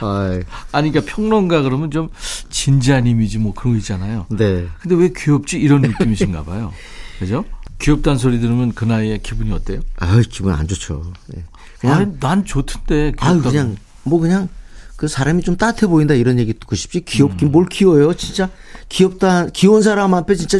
아, 0.00 0.40
아니 0.72 0.90
그러니까 0.90 1.14
평론가 1.14 1.62
그러면 1.62 1.90
좀 1.90 2.08
진지한 2.50 3.06
이미지 3.06 3.38
뭐 3.38 3.54
그런 3.54 3.74
거 3.74 3.78
있잖아요. 3.78 4.26
네. 4.30 4.66
근데 4.80 4.94
왜 4.94 5.10
귀엽지 5.16 5.58
이런 5.58 5.82
느낌이신가 5.82 6.44
봐요. 6.44 6.72
그죠? 7.18 7.44
귀엽다는 7.78 8.18
소리 8.18 8.40
들으면 8.40 8.72
그 8.72 8.84
나이에 8.84 9.18
기분이 9.18 9.52
어때요? 9.52 9.80
아유, 9.96 10.22
기분 10.28 10.52
안 10.52 10.66
좋죠. 10.66 11.12
네. 11.28 11.44
아니, 11.82 12.04
그냥, 12.04 12.16
난 12.20 12.44
좋던데. 12.44 13.12
아유, 13.18 13.32
귀엽다고. 13.34 13.50
그냥, 13.50 13.76
뭐 14.02 14.18
그냥, 14.18 14.48
그 14.96 15.08
사람이 15.08 15.42
좀 15.42 15.56
따뜻해 15.56 15.86
보인다 15.86 16.14
이런 16.14 16.38
얘기 16.38 16.54
듣고 16.54 16.74
싶지 16.74 17.02
귀엽긴 17.02 17.52
뭘 17.52 17.66
귀여워요 17.66 18.14
진짜 18.14 18.48
귀엽다 18.88 19.48
귀여운 19.48 19.82
사람 19.82 20.14
앞에 20.14 20.34
진짜 20.34 20.58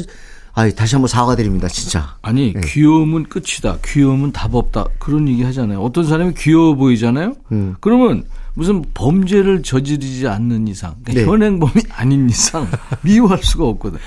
아 0.53 0.71
다시 0.71 0.95
한번 0.95 1.09
사과드립니다 1.09 1.69
진짜 1.69 2.17
아니 2.23 2.53
네. 2.53 2.61
귀여움은 2.63 3.25
끝이다. 3.25 3.79
귀여움은 3.85 4.33
답 4.33 4.55
없다. 4.55 4.87
그런 4.99 5.29
얘기 5.29 5.43
하잖아요. 5.43 5.81
어떤 5.81 6.05
사람이 6.05 6.35
귀여워 6.35 6.75
보이잖아요. 6.75 7.35
음. 7.53 7.77
그러면 7.81 8.25
무슨 8.57 8.83
범죄를 8.95 9.63
저지르지 9.63 10.27
않는 10.27 10.67
이상, 10.67 10.97
그러니까 11.05 11.25
네. 11.27 11.31
현행범이 11.31 11.75
아닌 11.91 12.29
이상 12.31 12.67
미워할 13.05 13.43
수가 13.43 13.67
없거든. 13.67 13.99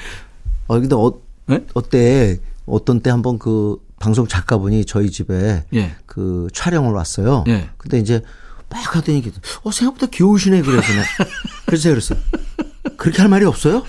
어 0.68 0.80
근데 0.80 0.96
어, 0.96 1.14
네? 1.46 1.64
어때 1.76 2.40
어떤 2.66 3.00
때 3.00 3.12
한번 3.12 3.38
그 3.38 3.78
방송 4.00 4.28
작가분이 4.28 4.86
저희 4.86 5.12
집에 5.12 5.66
예. 5.76 5.96
그 6.08 6.48
촬영을 6.52 6.94
왔어요. 6.94 7.44
예. 7.48 7.70
근데 7.78 8.00
이제 8.00 8.24
막 8.70 8.96
하더니 8.96 9.24
어 9.64 9.72
생각보다 9.72 10.08
귀여우시네 10.08 10.64
그래서 10.64 10.94
내가 10.94 11.06
그래서 11.68 11.90
그랬어. 11.90 12.16
그렇게 12.98 13.22
할 13.22 13.30
말이 13.30 13.46
없어요? 13.46 13.84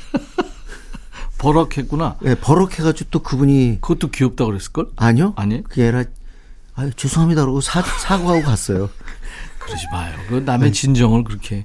버럭했구나. 1.39 2.17
예, 2.27 2.35
버럭해가지고 2.35 3.09
또 3.11 3.23
그분이 3.23 3.79
그것도 3.81 4.11
귀엽다 4.11 4.45
그랬을 4.45 4.73
걸? 4.73 4.89
아니요? 4.97 5.33
아니? 5.37 5.63
그게 5.65 5.85
아니라 5.85 6.05
아유 6.75 6.91
죄송합니다 6.95 7.43
그러고 7.43 7.63
사, 7.63 7.81
사과하고 7.83 8.43
갔어요. 8.43 8.91
그러지 9.71 9.87
마요. 9.93 10.15
그 10.29 10.35
남의 10.45 10.73
진정을 10.73 11.25
그렇게 11.25 11.65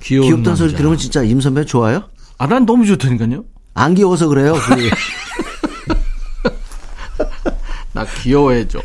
귀여운 0.00 0.26
귀엽다는 0.26 0.56
소리. 0.56 0.74
들으면 0.74 0.98
진짜 0.98 1.22
임 1.22 1.40
선배 1.40 1.64
좋아요? 1.64 2.04
아, 2.38 2.46
난 2.46 2.66
너무 2.66 2.84
좋다니까요. 2.86 3.44
안 3.74 3.94
귀여워서 3.94 4.28
그래요. 4.28 4.54
나 7.92 8.04
귀여워해줘. 8.22 8.80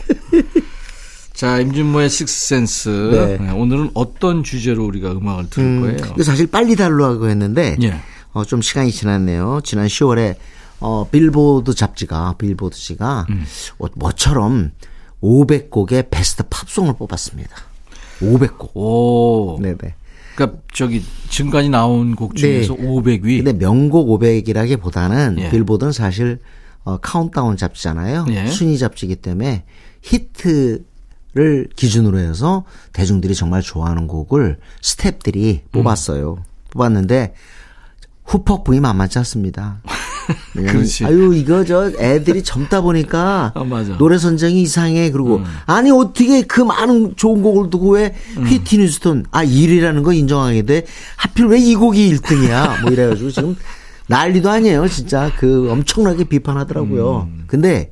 자, 1.33 1.59
임진모의 1.59 2.09
식스센스. 2.09 2.89
네. 3.11 3.37
네, 3.37 3.51
오늘은 3.51 3.91
어떤 3.93 4.43
주제로 4.43 4.85
우리가 4.85 5.11
음악을 5.13 5.49
들을 5.49 5.81
거예요? 5.81 5.97
근데 5.97 6.23
사실 6.23 6.47
빨리 6.47 6.75
달라고 6.75 7.27
했는데 7.29 7.77
예. 7.81 7.99
어, 8.33 8.43
좀 8.45 8.61
시간이 8.61 8.91
지났네요. 8.91 9.61
지난 9.63 9.87
10월에 9.87 10.35
어, 10.81 11.07
빌보드 11.09 11.73
잡지가 11.73 12.35
빌보드 12.37 12.77
지가 12.77 13.25
음. 13.29 13.45
어, 13.79 13.85
모처럼 13.95 14.71
500곡의 15.23 16.09
베스트 16.11 16.43
팝송을 16.49 16.93
뽑았습니다. 16.97 17.55
500곡. 18.19 18.75
오. 18.75 19.59
네네. 19.61 19.95
그러니까 20.35 20.59
저기 20.73 21.03
지금까지 21.29 21.69
나온 21.69 22.15
곡 22.15 22.35
중에서 22.35 22.75
네. 22.75 22.83
500위. 22.83 23.43
근데 23.43 23.53
명곡 23.53 24.07
500이라기보다는 24.07 25.39
예. 25.39 25.49
빌보드는 25.49 25.91
사실 25.91 26.39
어, 26.83 26.97
카운트다운 26.97 27.57
잡지잖아요. 27.57 28.25
예. 28.29 28.47
순위 28.47 28.77
잡지이기 28.77 29.17
때문에 29.17 29.65
히트를 30.01 31.67
기준으로 31.75 32.19
해서 32.19 32.63
대중들이 32.93 33.35
정말 33.35 33.61
좋아하는 33.61 34.07
곡을 34.07 34.57
스탭들이 34.81 35.61
음. 35.61 35.67
뽑았어요. 35.71 36.37
뽑았는데 36.71 37.33
후폭풍이 38.29 38.79
만만치 38.79 39.17
않습니다. 39.19 39.81
왜냐면 40.53 40.75
그렇지. 40.85 41.05
아유 41.05 41.33
이거 41.35 41.65
저 41.65 41.91
애들이 41.99 42.43
젊다 42.43 42.81
보니까 42.81 43.51
아. 43.57 43.61
음. 43.61 43.95
노래 43.97 44.17
선정이 44.19 44.61
이상해. 44.61 45.09
그리고 45.09 45.41
아니 45.65 45.89
어떻게 45.91 46.43
그 46.43 46.61
많은 46.61 47.15
좋은 47.15 47.41
곡을 47.41 47.71
두고 47.71 47.93
왜 47.95 48.13
휘트니 48.35 48.85
휴스턴 48.85 49.25
아 49.31 49.43
1위라는 49.43 50.03
거 50.03 50.13
인정하게 50.13 50.61
돼. 50.61 50.85
하필 51.17 51.47
왜 51.47 51.59
이 51.59 51.75
곡이 51.75 52.13
1등이야. 52.15 52.81
뭐 52.81 52.91
이래가지고 52.91 53.31
지금 53.31 53.55
난리도 54.07 54.49
아니에요. 54.49 54.87
진짜 54.87 55.31
그 55.37 55.69
엄청나게 55.71 56.25
비판하더라고요. 56.25 57.27
음. 57.31 57.43
근데 57.47 57.91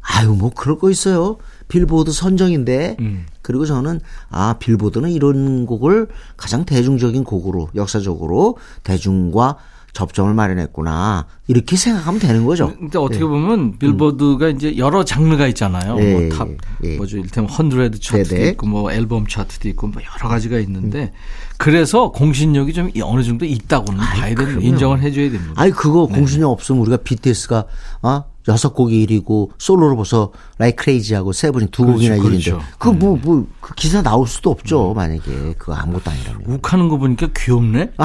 아유 0.00 0.30
뭐 0.30 0.50
그럴 0.54 0.78
거 0.78 0.88
있어요. 0.90 1.38
빌보드 1.68 2.12
선정인데 2.12 2.96
음. 3.00 3.26
그리고 3.42 3.66
저는 3.66 4.00
아 4.30 4.56
빌보드는 4.58 5.10
이런 5.10 5.66
곡을 5.66 6.08
가장 6.36 6.64
대중적인 6.64 7.24
곡으로 7.24 7.68
역사적으로 7.74 8.58
대중과 8.82 9.56
접점을 9.94 10.32
마련했구나 10.32 11.26
이렇게 11.48 11.76
생각하면 11.76 12.20
되는 12.20 12.44
거죠. 12.44 12.72
근데 12.78 12.98
어떻게 12.98 13.24
보면 13.24 13.78
빌보드가 13.78 14.50
이제 14.50 14.76
여러 14.76 15.04
장르가 15.04 15.48
있잖아요. 15.48 15.96
예, 15.98 16.12
뭐 16.12 16.36
탑, 16.36 16.48
예. 16.84 16.96
뭐죠, 16.96 17.16
일테면 17.16 17.50
Hundred 17.50 17.98
차트도 17.98 18.28
네네. 18.36 18.48
있고, 18.50 18.66
뭐 18.66 18.92
앨범 18.92 19.26
차트도 19.26 19.68
있고, 19.70 19.88
뭐 19.88 20.02
여러 20.02 20.28
가지가 20.28 20.58
있는데, 20.60 21.12
그래서 21.56 22.12
공신력이 22.12 22.74
좀 22.74 22.90
어느 23.02 23.22
정도 23.22 23.44
있다고는 23.44 23.98
봐야 23.98 24.34
되는. 24.34 24.62
인정을 24.62 25.00
해줘야 25.00 25.30
됩니다. 25.30 25.54
아니 25.56 25.72
그거 25.72 26.06
네. 26.08 26.16
공신력 26.16 26.50
없으면 26.50 26.80
우리가 26.82 26.98
BTS가 26.98 27.64
아 28.02 28.24
여섯 28.48 28.72
곡이 28.74 29.06
1위고 29.06 29.50
솔로로 29.58 29.94
벌써 29.96 30.32
라이 30.58 30.72
크레이지하고 30.72 31.32
세븐이 31.32 31.68
두 31.70 31.82
그렇죠, 31.82 31.98
곡이나 31.98 32.16
1위인데 32.16 32.22
그렇죠. 32.22 32.60
그뭐뭐 32.78 33.46
그 33.60 33.74
기사 33.74 34.02
나올 34.02 34.26
수도 34.26 34.50
없죠 34.50 34.94
만약에 34.94 35.54
그거 35.58 35.74
아무것도 35.74 36.10
아니라면 36.10 36.42
욱하는 36.46 36.88
거 36.88 36.96
보니까 36.96 37.28
귀엽네? 37.36 37.92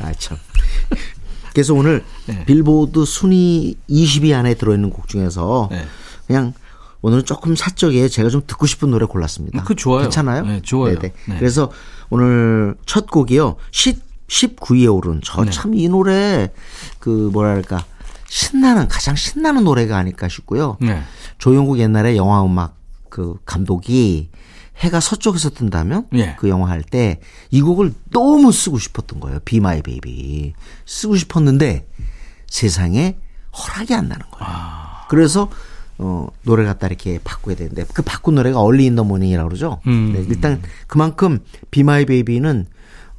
아 0.00 0.12
참. 0.18 0.38
그래서 1.52 1.74
오늘 1.74 2.04
네. 2.26 2.44
빌보드 2.46 3.04
순위 3.04 3.76
20위 3.88 4.34
안에 4.34 4.54
들어있는 4.54 4.90
곡 4.90 5.08
중에서 5.08 5.68
네. 5.70 5.84
그냥 6.26 6.52
오늘은 7.02 7.24
조금 7.26 7.54
사적에 7.54 8.08
제가 8.08 8.28
좀 8.28 8.42
듣고 8.46 8.66
싶은 8.66 8.90
노래 8.90 9.04
골랐습니다. 9.06 9.62
그 9.64 9.74
좋아요. 9.76 10.02
괜찮아요? 10.02 10.42
네, 10.46 10.62
좋아요. 10.62 10.98
네네. 10.98 11.12
네. 11.28 11.38
그래서 11.38 11.70
오늘 12.08 12.74
첫 12.86 13.06
곡이요. 13.08 13.56
10, 13.70 14.02
19위에 14.26 14.92
오른 14.92 15.20
저 15.22 15.44
네. 15.44 15.50
참이 15.50 15.88
노래 15.88 16.50
그 16.98 17.30
뭐랄까 17.32 17.84
신나는 18.28 18.88
가장 18.88 19.14
신나는 19.14 19.64
노래가 19.64 19.96
아닐까 19.98 20.28
싶고요. 20.28 20.76
네. 20.80 21.02
조영국 21.38 21.78
옛날에 21.78 22.16
영화 22.16 22.44
음악 22.44 22.76
그 23.08 23.36
감독이 23.44 24.30
해가 24.78 24.98
서쪽에서 25.00 25.50
뜬다면 25.50 26.08
예. 26.14 26.34
그 26.38 26.48
영화 26.48 26.68
할 26.70 26.82
때 26.82 27.20
이 27.50 27.62
곡을 27.62 27.94
너무 28.10 28.50
쓰고 28.50 28.78
싶었던 28.78 29.20
거예요. 29.20 29.38
Be 29.44 29.58
My 29.58 29.82
Baby 29.82 30.52
쓰고 30.84 31.16
싶었는데 31.16 31.86
세상에 32.48 33.16
허락이 33.56 33.94
안 33.94 34.08
나는 34.08 34.26
거예요. 34.32 34.44
아. 34.52 35.06
그래서 35.08 35.48
어 35.98 36.26
노래 36.42 36.64
갖다 36.64 36.88
이렇게 36.88 37.20
바꾸게 37.22 37.54
되는데 37.54 37.84
그 37.94 38.02
바꾼 38.02 38.34
노래가 38.34 38.58
in 38.60 38.96
the 38.96 39.06
Morning이라고 39.06 39.48
그러죠. 39.48 39.80
음. 39.86 40.12
네, 40.12 40.24
일단 40.28 40.60
그만큼 40.88 41.38
Be 41.70 41.82
My 41.82 42.04
Baby는 42.04 42.66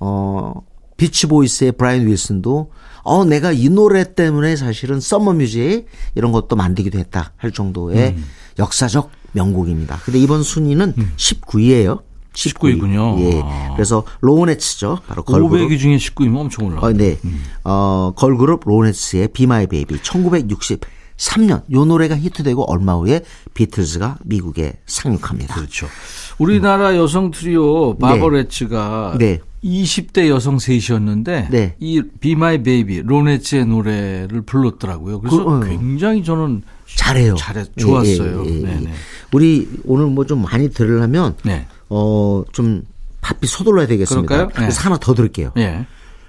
어 0.02 0.54
비치 0.98 1.28
보이스의 1.28 1.72
브라이언 1.74 2.08
윌슨도 2.08 2.72
어 3.06 3.24
내가 3.24 3.52
이 3.52 3.70
노래 3.70 4.16
때문에 4.16 4.56
사실은 4.56 5.00
summer 5.00 5.34
music 5.34 5.86
이런 6.16 6.32
것도 6.32 6.56
만들기도 6.56 6.98
했다 6.98 7.34
할 7.38 7.52
정도의 7.52 8.16
음. 8.18 8.26
역사적 8.58 9.12
명곡입니다. 9.34 10.00
근데 10.04 10.18
이번 10.20 10.42
순위는 10.42 10.94
19위예요. 11.16 12.02
19위 12.34 12.80
군요. 12.80 13.16
예. 13.20 13.42
아. 13.44 13.74
그래서 13.76 14.04
로네츠죠. 14.22 15.00
바로 15.08 15.24
걸그룹. 15.24 15.70
500위 15.70 15.80
중에 15.80 15.98
19위면 15.98 16.38
엄청 16.38 16.66
올라. 16.66 16.82
어, 16.82 16.92
네. 16.92 17.18
어, 17.64 18.12
걸그룹 18.16 18.62
로네츠의 18.66 19.30
Be 19.30 19.44
My 19.46 19.68
Baby 19.68 20.00
1963년 20.00 21.62
요 21.72 21.86
노래가 21.86 22.18
히트되고 22.18 22.70
얼마 22.70 22.94
후에 22.96 23.22
비틀즈가 23.54 24.18
미국에 24.26 24.74
상륙합니다. 24.88 25.56
그렇죠. 25.56 25.88
우리나라 26.40 26.96
여성 26.98 27.32
트리오 27.32 27.98
바버레츠가 27.98 29.16
네. 29.20 29.40
20대 29.66 30.28
여성 30.30 30.60
셋이었는데 30.60 31.48
네. 31.50 31.76
이 31.80 32.02
Be 32.20 32.34
My 32.34 32.62
Baby 32.62 33.02
로네츠의 33.04 33.66
노래를 33.66 34.42
불렀더라고요. 34.46 35.20
그래서 35.22 35.44
그, 35.44 35.52
어. 35.52 35.60
굉장히 35.62 36.24
저는 36.24 36.62
잘해요. 36.96 37.36
잘해 37.36 37.66
좋았어요. 37.78 38.44
예, 38.46 38.50
예, 38.50 38.54
예, 38.54 38.58
예. 38.60 38.62
네네. 38.66 38.92
우리 39.34 39.68
오늘 39.86 40.06
뭐 40.06 40.24
좀 40.26 40.44
많이 40.44 40.70
들으려면 40.70 41.36
네. 41.44 41.66
어, 41.90 42.44
좀 42.52 42.84
바삐 43.22 43.48
서둘러야 43.48 43.88
되겠습니다. 43.88 44.28
그럴까요? 44.28 44.54
그래서 44.56 44.80
네. 44.80 44.84
하나 44.84 44.98
더 44.98 45.14
들을게요. 45.16 45.52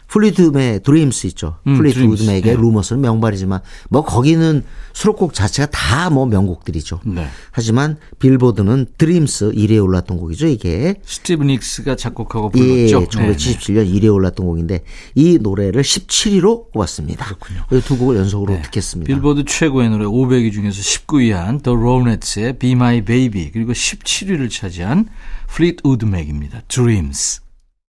예. 0.06 0.12
플리트우드의 0.12 0.82
Dreams 0.82 1.26
있죠. 1.28 1.58
음, 1.66 1.76
플리트우드 1.78 2.16
Dreams. 2.16 2.30
맥의 2.30 2.54
네. 2.54 2.60
Rumours는 2.60 3.02
명반이지만 3.02 3.60
뭐 3.90 4.04
거기는 4.04 4.62
수록곡 4.92 5.34
자체가 5.34 5.70
다 5.70 6.06
뭐 6.10 6.24
명곡들이죠. 6.26 7.00
네. 7.04 7.26
하지만 7.50 7.98
빌보드는 8.20 8.86
Dreams 8.96 9.50
1위에 9.52 9.82
올랐던 9.82 10.18
곡이죠. 10.18 10.46
이게 10.46 10.94
스티비 11.04 11.42
닉스가 11.44 11.96
작곡하고 11.96 12.52
예, 12.56 12.86
불렀죠. 12.86 13.08
1977년 13.08 13.92
1위에 13.92 14.14
올랐던 14.14 14.46
곡인데 14.46 14.82
이 15.14 15.38
노래를 15.40 15.82
17위로 15.82 16.70
꼽았습니다. 16.72 17.24
그렇군요. 17.24 17.80
두 17.84 17.98
곡을 17.98 18.16
연속으로 18.16 18.62
듣겠습니다. 18.62 19.08
네. 19.08 19.14
빌보드 19.14 19.44
최고의 19.46 19.90
노래 19.90 20.04
500위 20.04 20.52
중에서 20.52 20.80
19위한 20.80 21.62
The 21.62 21.76
Ronettes의 21.76 22.58
Be 22.58 22.72
My 22.72 23.02
Baby 23.04 23.50
그리고 23.52 23.72
17위를 23.72 24.48
차지한 24.50 25.08
Fleetwood 25.50 26.06
Mac입니다. 26.06 26.62
Dreams. 26.68 27.40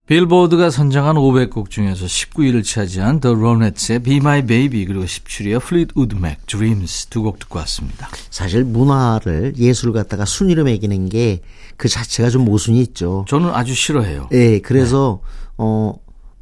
빌보드가 0.10 0.72
선정한 0.72 1.15
500곡 1.17 1.69
중에서 1.69 2.08
19위를 2.08 2.63
차지한 2.63 3.19
The 3.19 3.36
Ronettes의 3.36 4.00
Be 4.00 4.15
My 4.17 4.43
Baby 4.43 4.86
그리고 4.86 5.06
17위의 5.06 5.58
Fleetwood 5.62 6.15
Mac 6.17 6.38
Dreams 6.48 7.06
두 7.08 7.22
곡 7.22 7.38
듣고 7.38 7.60
왔습니다. 7.60 8.10
사실 8.32 8.63
문화를 8.63 9.54
예술을 9.56 9.93
갖다가 9.93 10.26
순위로 10.26 10.63
매기는 10.63 11.10
게 11.10 11.41
그 11.80 11.88
자체가 11.88 12.30
좀 12.30 12.43
모순이 12.43 12.82
있죠. 12.82 13.24
저는 13.30 13.52
아주 13.52 13.74
싫어해요. 13.74 14.28
예, 14.34 14.60
그래서 14.60 15.22
어 15.58 15.93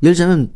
예를 0.02 0.16
들자면 0.16 0.52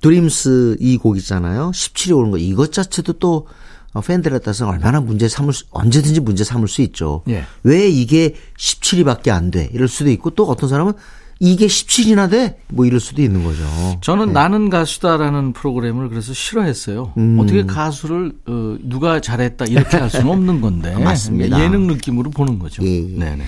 드림스 0.00 0.78
이곡 0.80 1.16
있잖아요. 1.18 1.70
17위 1.70 2.16
오른 2.16 2.32
거 2.32 2.36
이것 2.38 2.72
자체도 2.72 3.14
또 3.14 3.46
어, 3.92 4.00
팬들에 4.00 4.40
따라서 4.40 4.66
얼마나 4.66 5.00
문제 5.00 5.28
삼을 5.28 5.52
수, 5.52 5.64
언제든지 5.70 6.20
문제 6.20 6.42
삼을 6.42 6.66
수 6.66 6.82
있죠. 6.82 7.22
예. 7.28 7.44
왜 7.62 7.88
이게 7.88 8.34
17위밖에 8.58 9.28
안 9.28 9.52
돼? 9.52 9.70
이럴 9.72 9.86
수도 9.86 10.10
있고 10.10 10.30
또 10.30 10.44
어떤 10.48 10.68
사람은 10.68 10.94
이게 11.38 11.66
17위나 11.66 12.30
돼? 12.30 12.58
뭐 12.68 12.86
이럴 12.86 12.98
수도 12.98 13.20
있는 13.20 13.44
거죠. 13.44 13.62
저는 14.00 14.32
나는 14.32 14.70
가수다라는 14.70 15.52
프로그램을 15.52 16.08
그래서 16.08 16.32
싫어했어요. 16.32 17.12
음. 17.18 17.38
어떻게 17.38 17.64
가수를 17.66 18.32
어, 18.46 18.76
누가 18.82 19.20
잘했다 19.20 19.66
이렇게 19.66 19.96
할 19.98 20.08
수는 20.08 20.28
없는 20.28 20.60
건데 20.62 20.94
아, 20.94 20.98
맞습니다. 21.00 21.62
예능 21.62 21.86
느낌으로 21.86 22.30
보는 22.30 22.58
거죠. 22.58 22.82
예, 22.84 22.98
예. 22.98 23.18
네네. 23.18 23.44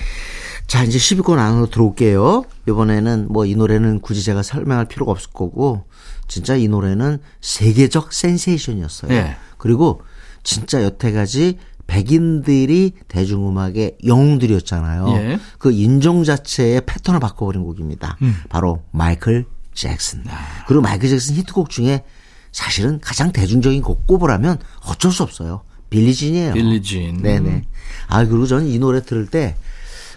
자, 0.67 0.83
이제 0.83 0.99
10위권 0.99 1.39
안으로 1.39 1.65
들어올게요. 1.71 2.45
이번에는 2.67 3.27
뭐 3.29 3.45
이 3.45 3.55
노래는 3.55 4.01
굳이 4.01 4.23
제가 4.23 4.43
설명할 4.43 4.85
필요가 4.85 5.11
없을 5.11 5.31
거고, 5.33 5.83
진짜 6.27 6.55
이 6.55 6.67
노래는 6.67 7.17
세계적 7.41 8.13
센세이션이었어요. 8.13 9.11
예. 9.11 9.35
그리고 9.57 10.01
진짜 10.43 10.83
여태까지 10.83 11.57
백인들이 11.89 12.93
대중음악의 13.07 13.97
영웅들이었잖아요. 14.05 15.07
예. 15.09 15.39
그 15.57 15.71
인종 15.71 16.23
자체의 16.23 16.83
패턴을 16.85 17.19
바꿔버린 17.19 17.63
곡입니다. 17.63 18.17
음. 18.21 18.35
바로 18.47 18.83
마이클 18.91 19.45
잭슨. 19.73 20.23
아. 20.27 20.65
그리고 20.67 20.81
마이클 20.83 21.09
잭슨 21.09 21.35
히트곡 21.35 21.71
중에 21.71 22.03
사실은 22.51 22.99
가장 23.01 23.31
대중적인 23.31 23.81
곡 23.81 24.05
꼽으라면 24.05 24.59
어쩔 24.85 25.11
수 25.11 25.23
없어요. 25.23 25.61
Billie 25.89 26.15
Jean이에요. 26.15 26.53
Billie 26.53 26.91
Jean. 26.91 27.23
네네. 27.23 27.63
아, 28.07 28.23
그리고 28.25 28.45
저는 28.45 28.67
이 28.67 28.77
노래 28.77 29.01
들을 29.01 29.25
때, 29.25 29.55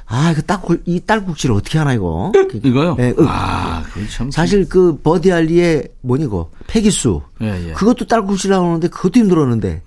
아, 0.06 0.30
이거 0.30 0.42
딱, 0.42 0.66
이 0.85 1.00
딸꾹질을 1.00 1.54
어떻게 1.54 1.78
하나, 1.78 1.94
이거. 1.94 2.32
이거요? 2.62 2.96
네, 2.96 3.14
응. 3.18 3.24
아, 3.26 3.82
그 3.94 4.06
참. 4.11 4.30
사실 4.30 4.68
그 4.68 5.00
버디 5.02 5.32
홀리의 5.33 5.88
뭐니, 6.02 6.24
이거. 6.24 6.50
Peggy 6.66 6.98
Sue. 6.98 7.22
예, 7.40 7.68
예. 7.68 7.72
그것도 7.72 8.06
딸꾹질 8.06 8.50
나오는데 8.50 8.88
그것도 8.88 9.20
힘들었는데. 9.20 9.82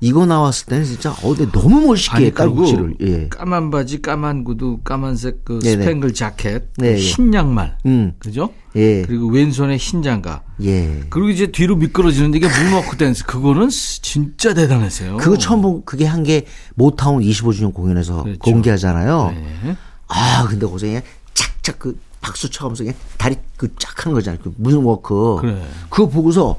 이거 0.00 0.26
나왔을 0.26 0.66
때는 0.66 0.84
진짜, 0.84 1.12
어, 1.22 1.34
근데 1.34 1.50
너무 1.50 1.86
멋있게 1.86 2.16
아니, 2.16 2.30
딸꾹질을. 2.34 2.96
예. 3.00 3.28
까만 3.28 3.70
바지, 3.70 4.02
까만 4.02 4.44
구두, 4.44 4.78
까만색 4.84 5.44
그 5.44 5.58
네네. 5.60 5.84
스팽글 5.84 6.12
자켓, 6.12 6.74
네, 6.76 6.92
예. 6.92 6.96
흰 6.96 7.32
양말, 7.32 7.78
음. 7.86 8.12
그죠? 8.18 8.50
예. 8.76 9.02
그리고 9.02 9.28
왼손에 9.28 9.78
흰 9.78 10.02
장갑. 10.02 10.44
예. 10.62 11.00
그리고 11.08 11.30
이제 11.30 11.46
뒤로 11.50 11.76
미끄러지는데 11.76 12.38
이게 12.38 12.46
문워크 12.62 12.98
댄스. 12.98 13.24
그거는 13.24 13.70
스- 13.70 14.02
진짜 14.02 14.52
대단했어요. 14.52 15.16
그거 15.16 15.38
처음 15.38 15.62
본, 15.62 15.82
그게 15.86 16.04
한 16.04 16.22
게 16.24 16.44
모타운 16.74 17.22
25주년 17.22 17.72
공연에서 17.72 18.22
그렇죠. 18.24 18.38
공개하잖아요. 18.40 19.32
네. 19.64 19.76
아, 20.08 20.46
근데 20.48 20.66
그냥 20.66 21.00
착착 21.34 21.78
그 21.78 21.98
박수 22.20 22.50
쳐가면서 22.50 22.82
그냥 22.84 22.96
다리 23.16 23.36
그 23.56 23.68
쫙 23.78 24.04
하는 24.04 24.14
거잖아요. 24.14 24.40
그 24.42 24.52
문워크. 24.58 25.36
그래. 25.40 25.62
그거 25.88 26.08
보고서 26.08 26.58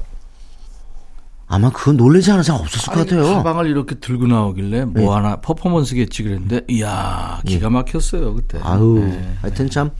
아마 1.48 1.70
그거 1.70 1.92
놀라지 1.92 2.30
않은 2.30 2.42
사람 2.42 2.60
없었을 2.60 2.92
것 2.92 3.00
아니, 3.00 3.08
같아요. 3.08 3.22
네. 3.26 3.34
가방을 3.34 3.66
이렇게 3.66 3.94
들고 3.94 4.26
나오길래 4.26 4.84
뭐 4.84 5.16
하나 5.16 5.36
퍼포먼스겠지 5.36 6.22
그랬는데 6.22 6.62
이야 6.68 7.40
기가 7.46 7.70
막혔어요 7.70 8.34
그때. 8.34 8.58
예. 8.58 8.62
아유, 8.62 9.06
네. 9.08 9.34
하여튼 9.40 9.70
참, 9.70 9.90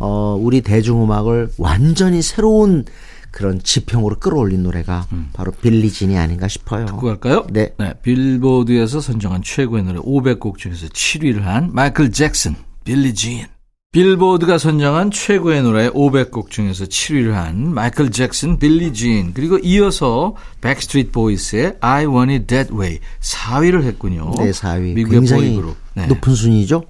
어, 0.00 0.36
우리 0.38 0.60
대중음악을 0.60 1.52
완전히 1.58 2.22
새로운 2.22 2.84
그런 3.30 3.60
지평으로 3.62 4.16
끌어올린 4.20 4.62
노래가 4.62 5.06
바로 5.32 5.50
빌리진이 5.52 6.16
아닌가 6.16 6.46
싶어요. 6.48 6.82
음. 6.82 6.86
듣고 6.86 7.06
갈까요? 7.06 7.46
네. 7.50 7.72
빌보드에서 8.02 9.00
선정한 9.00 9.42
최고의 9.42 9.84
노래 9.84 9.98
500곡 9.98 10.58
중에서 10.58 10.86
7위를 10.86 11.40
한 11.42 11.70
마이클 11.72 12.12
잭슨, 12.12 12.54
빌리 12.84 13.12
진. 13.14 13.46
빌보드가 13.94 14.58
선정한 14.58 15.12
최고의 15.12 15.62
노래 15.62 15.88
500곡 15.88 16.50
중에서 16.50 16.84
7위를 16.84 17.30
한 17.30 17.72
마이클 17.72 18.10
잭슨, 18.10 18.58
빌리 18.58 18.92
진. 18.92 19.32
그리고 19.32 19.56
이어서 19.58 20.34
백스트리트 20.60 21.12
보이스의 21.12 21.76
I 21.80 22.04
Want 22.06 22.32
It 22.32 22.46
That 22.48 22.74
Way 22.74 22.98
4위를 23.20 23.84
했군요. 23.84 24.32
네, 24.36 24.50
4위. 24.50 24.94
미국의 24.94 25.20
굉장히 25.20 25.42
보이그룹. 25.54 25.76
네. 25.94 26.06
높은 26.08 26.34
순위죠. 26.34 26.82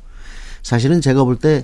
사실은 0.63 1.03
제가 1.03 1.25
볼 1.25 1.37
때 1.39 1.63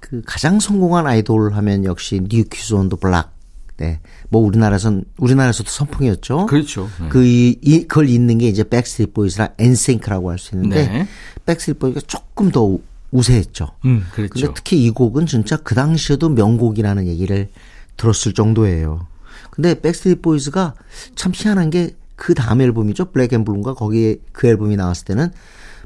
그 0.00 0.20
가장 0.26 0.58
성공한 0.58 1.06
아이돌 1.06 1.54
하면 1.54 1.84
역시 1.84 2.20
뉴키즈 2.28 2.74
온더 2.74 2.96
블락. 2.96 3.32
네. 3.76 4.00
뭐 4.28 4.42
우리나라선 4.42 5.04
우리나라에서도 5.18 5.70
선풍이었죠. 5.70 6.46
그렇죠. 6.46 6.90
네. 7.00 7.08
그 7.10 7.24
이, 7.24 7.56
이- 7.62 7.86
그걸 7.86 8.08
잇는 8.08 8.38
게 8.38 8.48
이제 8.48 8.64
백스트리트 8.64 9.12
보이스랑 9.12 9.50
엔싱크라고 9.58 10.30
할 10.32 10.38
수 10.38 10.56
있는데 10.56 10.88
네. 10.88 11.06
백스트리트 11.46 11.78
보이스가 11.78 12.04
조금 12.08 12.50
더 12.50 12.76
우- 13.14 13.18
우세했죠. 13.18 13.68
음, 13.84 14.04
그렇죠. 14.12 14.32
근데 14.34 14.52
특히 14.54 14.84
이 14.84 14.90
곡은 14.90 15.26
진짜 15.26 15.56
그 15.56 15.74
당시에도 15.74 16.28
명곡이라는 16.28 17.06
얘기를 17.06 17.48
들었을 17.96 18.32
정도예요. 18.34 19.06
근데 19.50 19.80
백스트리트 19.80 20.20
보이즈가 20.20 20.74
참 21.14 21.32
희한한 21.34 21.70
게 21.70 21.94
그 22.16 22.32
다음 22.32 22.60
앨범이죠. 22.60 23.06
Black 23.06 23.32
and 23.32 23.44
Blue인가 23.44 23.74
거기에 23.74 24.18
그 24.30 24.46
앨범이 24.46 24.76
나왔을 24.76 25.04
때는 25.04 25.30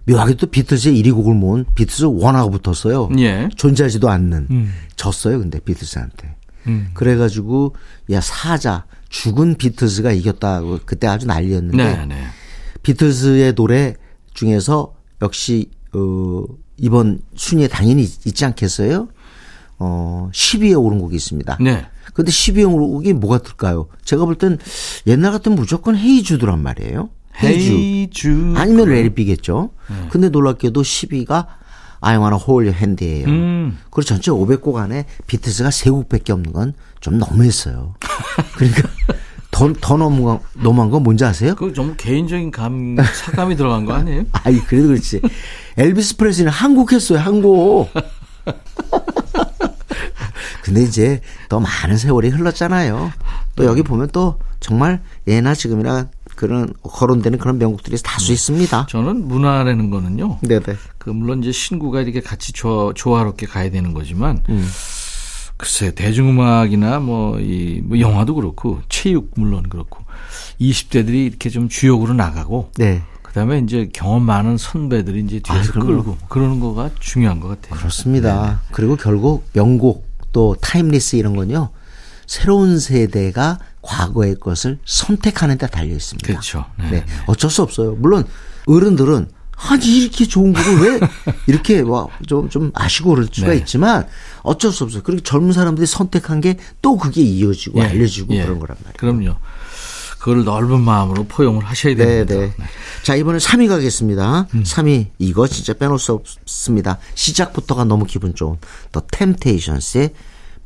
묘하게 0.05 0.35
또 0.35 0.47
비틀즈의 0.47 1.03
1위 1.03 1.15
곡을 1.15 1.35
모은 1.35 1.65
비틀즈 1.75 2.05
원하고 2.05 2.51
붙었어요. 2.51 3.09
예. 3.19 3.49
존재하지도 3.57 4.11
않는. 4.11 4.69
졌어요. 4.95 5.39
근데 5.39 5.59
비틀즈한테. 5.59 6.37
음. 6.67 6.91
그래가지고 6.93 7.75
야 8.11 8.21
사자 8.21 8.85
죽은 9.09 9.55
비틀즈가 9.55 10.13
이겼다고 10.13 10.81
그때 10.85 11.07
아주 11.07 11.27
난리였는데 11.27 11.77
네, 11.97 12.05
네. 12.05 12.25
비틀즈의 12.83 13.55
노래 13.55 13.95
중에서 14.35 14.95
역시 15.23 15.71
어 15.95 16.45
이번 16.79 17.21
순위에 17.37 17.69
당연히 17.69 18.03
있- 18.05 18.27
있지 18.27 18.45
않겠어요? 18.45 19.09
어 19.79 20.31
10위에 20.33 20.81
오른 20.83 20.99
곡이 20.99 21.15
있습니다. 21.17 21.59
네. 21.61 21.87
근데 22.15 22.31
10위에 22.33 22.65
오른 22.73 22.89
곡이 22.89 23.13
뭐가 23.15 23.39
들까요? 23.39 23.87
제가 24.05 24.25
볼 24.25 24.35
땐 24.37 24.59
옛날 25.07 25.33
같으면 25.33 25.57
무조건 25.59 25.97
헤이주드란 25.97 26.61
말이에요. 26.63 27.11
헤이주. 27.43 27.73
헤이주. 27.73 28.55
아니면 28.57 28.89
레리비겠죠. 28.89 29.71
근데 30.11 30.29
놀랍게도 30.29 30.83
10위가 30.83 31.47
I 32.01 32.17
wanna 32.17 32.39
hold 32.43 32.69
your 32.69 32.77
hand예요. 32.77 33.27
음. 33.29 33.79
그리고 33.91 34.03
전체 34.03 34.31
500곡 34.31 34.77
안에 34.77 35.05
비틀즈가 35.27 35.69
3곡밖에 35.71 36.31
없는 36.31 36.53
건 36.53 36.75
좀 37.01 37.19
너무했어요. 37.19 37.95
그러니까 38.57 38.89
더, 39.59 39.73
더 39.81 39.97
너무, 39.97 40.39
너무한 40.55 40.89
건 40.89 41.03
뭔지 41.03 41.25
아세요? 41.25 41.57
그좀 41.57 41.95
개인적인 41.97 42.53
감, 42.53 42.97
사감이 42.97 43.57
들어간 43.57 43.85
거 43.85 43.93
아니에요? 43.95 44.25
아이, 44.45 44.59
그래도 44.61 44.89
그렇지. 44.89 45.21
엘비스 45.77 46.17
프레슬리는 46.17 46.53
한국 46.53 46.93
했어요, 46.93 47.19
한국. 47.25 47.89
근데 50.63 50.83
이제 50.83 51.21
더 51.49 51.59
많은 51.59 51.97
세월이 51.97 52.29
흘렀잖아요. 52.29 53.11
또 53.57 53.65
여기 53.65 53.83
보면 53.83 54.11
또 54.13 54.39
정말 54.61 55.01
예나 55.27 55.55
지금이나 55.55 56.09
그런 56.37 56.73
거론되는 56.83 57.39
그런 57.41 57.59
명곡들이 57.59 57.97
다수 58.05 58.33
있습니다. 58.33 58.87
저는 58.89 59.27
문화라는 59.27 59.91
거는요. 59.91 60.39
네네. 60.43 60.77
그 60.99 61.11
물론 61.11 61.43
이제 61.43 61.51
신구가 61.51 62.03
이렇게 62.03 62.21
같이 62.21 62.53
조, 62.53 62.93
조화롭게 62.95 63.47
가야 63.47 63.71
되는 63.71 63.93
거지만 63.93 64.41
글쎄 65.59 65.91
대중음악이나 65.91 67.01
뭐이 67.01 67.83
뭐 67.85 67.99
영화도 67.99 68.37
그렇고 68.37 68.81
체육 68.89 69.33
물론 69.35 69.69
그렇고 69.69 70.05
20대들이 70.61 71.27
이렇게 71.27 71.51
좀 71.51 71.69
주역으로 71.69 72.15
나가고 72.15 72.71
네. 72.77 73.03
그다음에 73.23 73.59
이제 73.59 73.91
경험 73.93 74.23
많은 74.23 74.57
선배들이 74.57 75.21
이제 75.21 75.41
뒤에서 75.41 75.73
아. 75.75 75.85
끌고 75.85 76.17
그러는 76.29 76.61
거가 76.61 76.91
중요한 77.01 77.41
것 77.41 77.49
같아요. 77.49 77.79
그렇습니다. 77.79 78.63
그리고 78.73 78.97
결국 78.97 79.47
명곡 79.53 80.09
또 80.33 80.57
timeless 80.61 81.17
이런 81.17 81.37
건요. 81.37 81.71
새로운 82.27 82.79
세대가 82.79 83.59
과거의 83.83 84.37
것을 84.37 84.79
선택하는 84.85 85.59
데 85.59 85.67
달려 85.67 85.93
있습니다. 85.95 86.27
그렇죠. 86.27 86.67
네, 86.79 86.91
네. 86.91 87.05
어쩔 87.27 87.51
수 87.51 87.63
없어요. 87.63 87.97
물론 87.97 88.25
어른들은 88.67 89.29
아니 89.71 89.99
이렇게 90.03 90.25
좋은 90.25 90.53
곡을 90.53 90.81
왜 90.81 91.01
이렇게 91.47 91.81
와좀좀 91.81 92.49
좀 92.49 92.71
아시고 92.75 93.11
그럴 93.11 93.29
수가 93.31 93.49
네. 93.49 93.57
있지만 93.57 94.07
어쩔 94.43 94.71
수 94.73 94.85
없어요. 94.85 95.03
그리고 95.03 95.23
젊은 95.23 95.53
사람들이 95.53 95.87
선택한 95.87 96.41
게 96.41 96.57
또 96.81 96.97
그게 96.97 97.23
이어지고 97.23 97.81
예, 97.81 97.87
알려지고 97.87 98.35
예. 98.35 98.43
그런 98.45 98.59
거란 98.61 98.77
말이에요. 98.85 98.95
그럼요. 98.97 99.37
그걸 100.19 100.45
넓은 100.45 100.81
마음으로 100.81 101.25
포용을 101.25 101.65
하셔야 101.65 101.95
네, 101.95 102.25
됩니다. 102.25 102.35
네. 102.35 102.53
자, 103.05 103.15
이번엔 103.15 103.39
3위 103.41 103.69
가겠습니다. 103.69 104.47
3위, 104.49 105.07
이거 105.19 105.47
진짜 105.47 105.75
빼놓을 105.75 105.99
수 105.99 106.13
없습니다. 106.13 106.99
시작부터가 107.15 107.85
너무 107.85 108.05
기분 108.05 108.35
좋은 108.35 108.57
The 108.93 109.07
Temptations의 109.13 110.11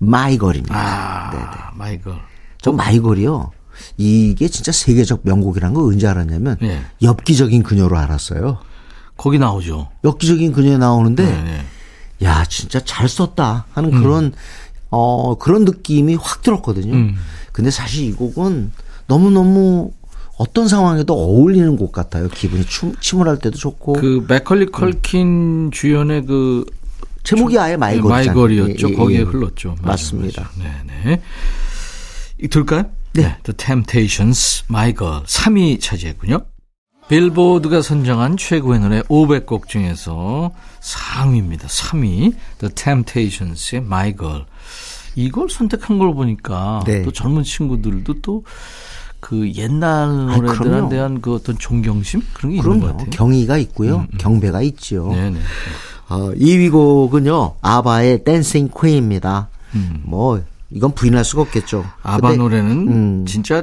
My 0.00 0.38
Girl입니다. 0.38 0.74
아, 0.74 1.70
마이걸. 1.74 2.18
저 2.62 2.70
My 2.70 2.94
Girl이요. 3.00 3.50
이게 3.98 4.48
진짜 4.48 4.72
세계적 4.72 5.20
명곡이라는 5.24 5.74
거 5.74 5.84
언제 5.84 6.06
알았냐면 6.06 6.56
예. 6.62 6.82
엽기적인 7.02 7.62
그녀로 7.62 7.98
알았어요. 7.98 8.58
거기 9.22 9.38
나오죠. 9.38 9.88
엽기적인 10.02 10.50
그녀에 10.50 10.78
나오는데 10.78 11.24
네, 11.24 11.42
네. 11.44 11.64
야, 12.24 12.44
진짜 12.44 12.80
잘 12.80 13.08
썼다 13.08 13.66
하는 13.70 13.92
음. 13.92 14.02
그런 14.02 14.32
어 14.90 15.36
그런 15.38 15.64
느낌이 15.64 16.16
확 16.16 16.42
들었거든요. 16.42 16.92
음. 16.92 17.14
근데 17.52 17.70
사실 17.70 18.04
이 18.06 18.12
곡은 18.12 18.72
너무 19.06 19.30
너무 19.30 19.92
어떤 20.38 20.66
상황에도 20.66 21.14
어울리는 21.14 21.76
곡 21.76 21.92
같아요. 21.92 22.26
기분이 22.26 22.64
춤, 22.64 22.96
침울할 22.98 23.38
때도 23.38 23.56
좋고. 23.56 23.92
그 23.92 24.24
맥컬리 24.26 24.66
컬킨 24.66 25.70
주연의 25.72 26.26
그 26.26 26.66
제목이 27.22 27.56
아예 27.60 27.76
My 27.76 27.83
Girl이잖아요. 27.83 28.26
My 28.26 28.34
Girl이었죠. 28.34 28.88
예, 28.88 28.92
예, 28.92 28.96
거기에 28.96 29.18
예. 29.20 29.22
흘렀죠. 29.22 29.76
맞습니다. 29.82 30.50
네네. 30.58 31.22
이 32.40 32.48
들까요? 32.48 32.86
네. 33.12 33.36
The 33.44 33.56
Temptations, 33.56 34.64
My 34.68 34.92
Girl 34.92 35.22
3위 35.22 35.80
차지했군요. 35.80 36.40
빌보드가 37.08 37.82
선정한 37.82 38.36
최고의 38.36 38.80
노래 38.80 39.00
500곡 39.02 39.68
중에서 39.68 40.50
상위입니다. 40.80 41.68
3위 41.68 42.34
The 42.58 42.74
Temptations의 42.74 43.82
My 43.84 44.16
Girl. 44.16 44.44
이걸 45.14 45.50
선택한 45.50 45.98
걸 45.98 46.14
보니까 46.14 46.82
네. 46.86 47.02
또 47.02 47.12
젊은 47.12 47.42
친구들도 47.42 48.20
또 48.22 48.42
그 49.22 49.52
옛날 49.54 50.08
노래들에 50.26 50.56
그럼요. 50.58 50.88
대한 50.88 51.20
그 51.20 51.32
어떤 51.36 51.56
존경심 51.56 52.22
그런 52.34 52.50
게 52.50 52.56
있는 52.56 52.70
것 52.72 52.78
그럼요. 52.80 52.92
같아요. 52.98 53.10
경의가 53.10 53.56
있고요. 53.58 54.04
경배가 54.18 54.62
있죠. 54.62 55.10
네네. 55.12 55.38
어, 56.08 56.32
2위 56.32 56.72
곡은요. 56.72 57.54
아바의 57.62 58.24
댄싱 58.24 58.68
퀸입니다. 58.76 59.48
뭐 60.02 60.42
이건 60.70 60.92
부인할 60.96 61.24
수가 61.24 61.42
없겠죠. 61.42 61.82
음. 61.82 61.90
아바 62.02 62.30
근데, 62.30 62.36
노래는 62.36 62.70
음. 62.88 63.24
진짜 63.24 63.62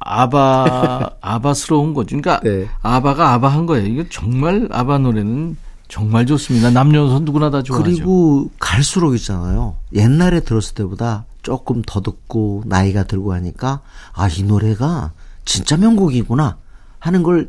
아바 0.00 1.16
아바스러운 1.20 1.94
거죠. 1.94 2.16
그러니까 2.20 2.40
네. 2.40 2.68
아바가 2.82 3.32
아바한 3.34 3.66
거예요. 3.66 3.86
이거 3.86 4.04
정말 4.10 4.68
아바 4.70 4.98
노래는 4.98 5.56
정말 5.88 6.26
좋습니다. 6.26 6.70
남녀노소 6.70 7.20
누구나 7.20 7.50
다 7.50 7.62
좋아하죠. 7.62 7.84
그리고 7.84 8.50
갈수록 8.58 9.14
있잖아요. 9.14 9.76
옛날에 9.92 10.40
들었을 10.40 10.74
때보다 10.74 11.24
조금 11.42 11.82
더 11.82 12.00
듣고 12.00 12.62
나이가 12.66 13.04
들고 13.04 13.32
하니까 13.34 13.80
아 14.12 14.28
이 14.28 14.42
노래가 14.42 15.12
진짜 15.44 15.76
명곡이구나 15.76 16.56
하는 16.98 17.22
걸 17.22 17.48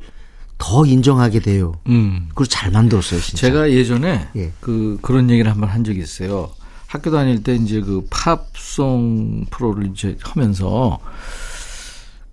더 0.62 0.86
인정하게 0.86 1.40
돼요. 1.40 1.74
음. 1.88 2.28
그리고 2.36 2.46
잘 2.46 2.70
만들었어요, 2.70 3.20
진짜. 3.20 3.48
제가 3.48 3.72
예전에 3.72 4.28
예. 4.36 4.52
그 4.60 5.00
그런 5.02 5.32
얘기를 5.32 5.50
한번 5.50 5.70
한 5.70 5.84
적이 5.84 6.02
있어요. 6.02 6.52
학교 6.86 7.10
다닐 7.10 7.42
때 7.42 7.56
이제 7.56 7.82
그 7.82 8.06
팝송 8.12 9.48
프로를 9.50 9.88
이제 9.88 10.16
하면서 10.22 11.00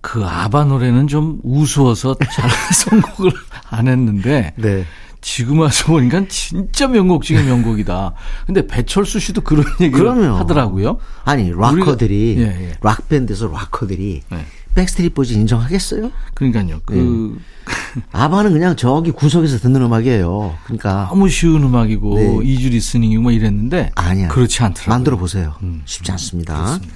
그 0.00 0.24
아바 0.24 0.64
노래는 0.64 1.06
좀 1.08 1.40
우스워서 1.42 2.14
잘 2.32 2.50
선곡을 2.74 3.32
안 3.70 3.88
했는데 3.88 4.52
네. 4.56 4.84
지금 5.20 5.58
와서 5.58 5.86
보니까 5.86 6.24
진짜 6.28 6.86
명곡 6.86 7.24
중에 7.24 7.42
명곡이다. 7.42 8.12
근데 8.46 8.66
배철수 8.66 9.18
씨도 9.18 9.40
그런 9.40 9.64
얘기를 9.80 9.98
그럼요. 10.04 10.36
하더라고요. 10.36 10.98
아니 11.24 11.50
락커들이 11.52 12.36
우리가- 12.36 12.38
예, 12.40 12.68
예. 12.68 12.72
락 12.80 13.08
밴드에서 13.08 13.48
락커들이 13.48 14.22
네. 14.30 14.46
백스트리트 14.76 15.14
보이즈 15.14 15.32
인정하겠어요? 15.32 16.12
그러니까요. 16.34 16.80
그 16.86 17.36
아바는 18.12 18.52
그냥 18.52 18.76
저기 18.76 19.10
구석에서 19.10 19.58
듣는 19.58 19.82
음악이에요. 19.82 20.54
그러니까 20.64 21.08
너무 21.10 21.28
쉬운 21.28 21.64
음악이고 21.64 22.16
네. 22.16 22.38
easy 22.44 22.68
listening이고 22.68 23.20
뭐 23.20 23.32
이랬는데 23.32 23.90
아니야. 23.96 24.28
그렇지 24.28 24.62
않더라고요. 24.62 24.94
만들어 24.94 25.16
보세요. 25.16 25.56
음, 25.62 25.82
쉽지 25.84 26.12
않습니다. 26.12 26.78
그 26.80 26.86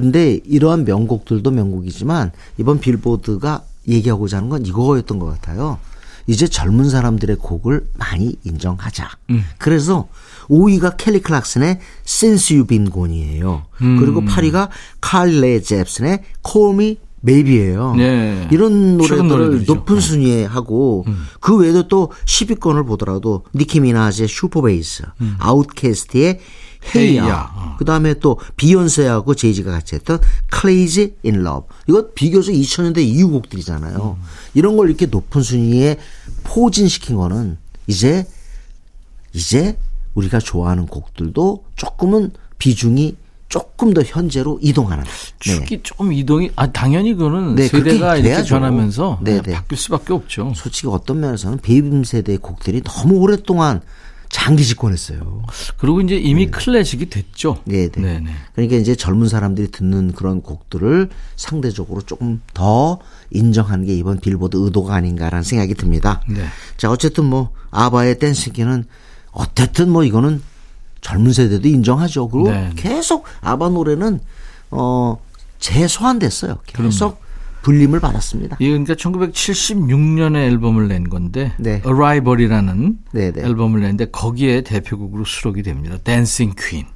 런데 0.00 0.40
이러한 0.44 0.84
명곡들도 0.84 1.50
명곡이지만 1.50 2.32
이번 2.58 2.80
빌보드가 2.80 3.62
얘기하고자 3.88 4.38
하는 4.38 4.48
건 4.48 4.66
이거였던 4.66 5.18
것 5.18 5.26
같아요. 5.26 5.78
이제 6.26 6.48
젊은 6.48 6.90
사람들의 6.90 7.36
곡을 7.36 7.86
많이 7.94 8.36
인정하자. 8.44 9.08
음. 9.30 9.44
그래서 9.58 10.08
5위가 10.48 10.96
켈리 10.96 11.20
클락슨의 11.20 11.78
Since 12.06 12.56
You've 12.56 12.68
Been 12.68 12.90
Gone이에요. 12.90 13.66
음. 13.82 13.96
그리고 14.00 14.22
8위가 14.22 14.68
칼리 15.00 15.38
레이 15.38 15.60
젭슨의 15.60 16.22
Call 16.44 16.74
Me 16.74 16.98
Maybe예요. 17.24 17.94
네. 17.96 18.48
이런 18.50 18.96
노래들을 18.98 19.28
노래들이죠. 19.28 19.58
네. 19.58 19.72
음. 19.72 19.78
높은 19.78 20.00
순위에 20.00 20.44
하고 20.44 21.04
그 21.40 21.56
외에도 21.56 21.88
또 21.88 22.12
10위권을 22.24 22.86
보더라도 22.86 23.44
니키 23.54 23.80
미나즈의 23.80 24.28
Super 24.28 24.66
Bass, 24.66 25.04
아웃캐스트의 25.38 26.40
Hey 26.94 27.22
Ya, 27.24 27.33
Hey 27.33 27.43
Ya. 27.43 27.52
어. 27.54 27.76
그 27.78 27.84
다음에 27.84 28.14
또 28.14 28.38
비욘세하고 28.56 29.34
제이지가 29.34 29.70
같이 29.70 29.94
했던 29.94 30.18
Crazy 30.52 31.12
in 31.24 31.40
Love. 31.40 31.68
이거 31.88 32.08
비교적 32.14 32.52
2000년대 32.52 32.98
이후 32.98 33.30
곡들이잖아요. 33.30 34.18
이런 34.54 34.76
걸 34.76 34.88
이렇게 34.88 35.06
높은 35.06 35.42
순위에 35.42 35.96
포진시킨 36.44 37.16
거는 37.16 37.58
이제 37.86 38.26
이제 39.32 39.76
우리가 40.14 40.38
좋아하는 40.38 40.86
곡들도 40.86 41.64
조금은 41.76 42.32
비중이 42.58 43.16
조금 43.48 43.94
더 43.94 44.02
현재로 44.02 44.58
이동하는. 44.60 45.04
네. 45.04 45.38
축이 45.38 45.80
조금 45.82 46.12
이동이 46.12 46.50
아 46.56 46.66
당연히 46.72 47.14
그거는 47.14 47.54
네, 47.54 47.68
세대가 47.68 48.16
이렇게. 48.16 48.42
변하면서 48.48 49.20
네, 49.22 49.34
네, 49.34 49.42
네. 49.42 49.52
바뀔 49.52 49.78
수밖에 49.78 50.12
없죠. 50.12 50.52
솔직히 50.56 50.88
어떤 50.88 51.20
면에서는 51.20 51.58
베이빔 51.58 52.04
세대의 52.04 52.38
곡들이 52.38 52.82
너무 52.82 53.18
오랫동안 53.18 53.82
장기 54.36 54.66
집권했어요. 54.66 55.42
그리고 55.78 56.02
이제 56.02 56.14
이미 56.14 56.50
클래식이 56.50 57.08
됐죠. 57.08 57.56
네, 57.64 57.88
네. 57.88 58.02
네네. 58.02 58.30
그러니까 58.54 58.76
이제 58.76 58.94
젊은 58.94 59.28
사람들이 59.28 59.70
듣는 59.70 60.12
그런 60.12 60.42
곡들을 60.42 61.08
상대적으로 61.36 62.02
조금 62.02 62.42
더 62.52 62.98
인정하는 63.30 63.86
게 63.86 63.94
이번 63.94 64.20
빌보드 64.20 64.58
의도가 64.60 64.94
아닌가라는 64.94 65.42
생각이 65.42 65.74
듭니다. 65.74 66.20
네. 66.28 66.44
자, 66.76 66.90
어쨌든 66.90 67.24
뭐 67.24 67.50
아바의 67.70 68.18
Dancing 68.18 68.49
Queen은 68.49 68.84
어쨌든 69.32 69.88
뭐 69.88 70.04
이거는 70.04 70.42
젊은 71.00 71.32
세대도 71.32 71.66
인정하죠. 71.66 72.28
그리고 72.28 72.50
네. 72.50 72.70
계속 72.76 73.24
아바 73.40 73.70
노래는 73.70 74.20
어 74.70 75.16
재소환됐어요. 75.60 76.58
계속 76.66 77.22
불림을 77.66 77.98
받았습니다. 77.98 78.58
이게 78.60 78.70
그러니까 78.70 78.94
1976년에 78.94 80.36
앨범을 80.36 80.86
낸 80.86 81.10
건데 81.10 81.52
네. 81.58 81.82
Arrival이라는 81.84 82.98
네, 83.10 83.32
네. 83.32 83.42
앨범을 83.42 83.80
냈는데 83.80 84.10
거기에 84.12 84.60
대표곡으로 84.60 85.24
수록이 85.24 85.64
됩니다. 85.64 85.98
Dancing 86.04 86.52
Queen. 86.56 86.86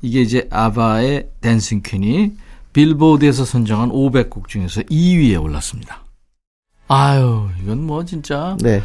이게 0.00 0.20
이제 0.22 0.46
아바의 0.52 1.30
Dancing 1.40 1.82
Queen이 1.84 2.34
빌보드에서 2.72 3.44
선정한 3.44 3.88
500곡 3.88 4.46
중에서 4.46 4.82
2위에 4.82 5.42
올랐습니다. 5.42 6.04
아유, 6.86 7.48
이건 7.60 7.84
뭐 7.84 8.04
진짜 8.04 8.56
네. 8.60 8.80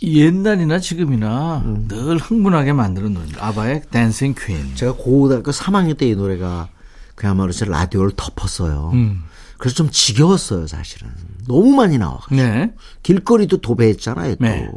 옛날이나 0.00 0.78
지금이나 0.78 1.62
음. 1.64 1.88
늘 1.88 2.16
흥분하게 2.18 2.74
만드는 2.74 3.12
노래. 3.12 3.26
아바의 3.40 3.82
댄싱 3.90 4.36
퀸. 4.38 4.76
제가 4.76 4.92
고등학교 4.92 5.50
3학년 5.50 5.98
때 5.98 6.06
이 6.06 6.14
노래가 6.14 6.68
그야말로 7.16 7.50
제 7.50 7.64
라디오를 7.64 8.12
덮었어요. 8.16 8.90
음. 8.94 9.24
그래서 9.62 9.76
좀 9.76 9.90
지겨웠어요, 9.92 10.66
사실은. 10.66 11.08
너무 11.46 11.70
많이 11.70 11.96
나와. 11.96 12.18
네. 12.32 12.74
길거리도 13.04 13.58
도배했잖아요, 13.58 14.34
또. 14.34 14.44
네. 14.44 14.68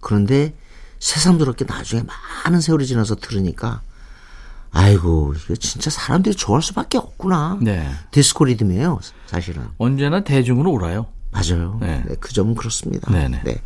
그런데 0.00 0.54
새삼스럽게 1.00 1.66
나중에 1.66 2.02
많은 2.42 2.62
세월이 2.62 2.86
지나서 2.86 3.16
들으니까 3.16 3.82
아이고, 4.70 5.34
이거 5.34 5.54
진짜 5.56 5.90
사람들이 5.90 6.34
좋아할 6.34 6.62
수밖에 6.62 6.96
없구나. 6.96 7.58
네. 7.60 7.90
디스코 8.10 8.46
리듬이에요, 8.46 9.00
사실은. 9.26 9.68
언제나 9.76 10.24
대중으로 10.24 10.72
오라요. 10.72 11.08
맞아요. 11.36 11.76
네. 11.80 12.02
네, 12.08 12.14
그 12.18 12.32
점은 12.32 12.54
그렇습니다. 12.54 13.12
네네. 13.12 13.42
네. 13.44 13.56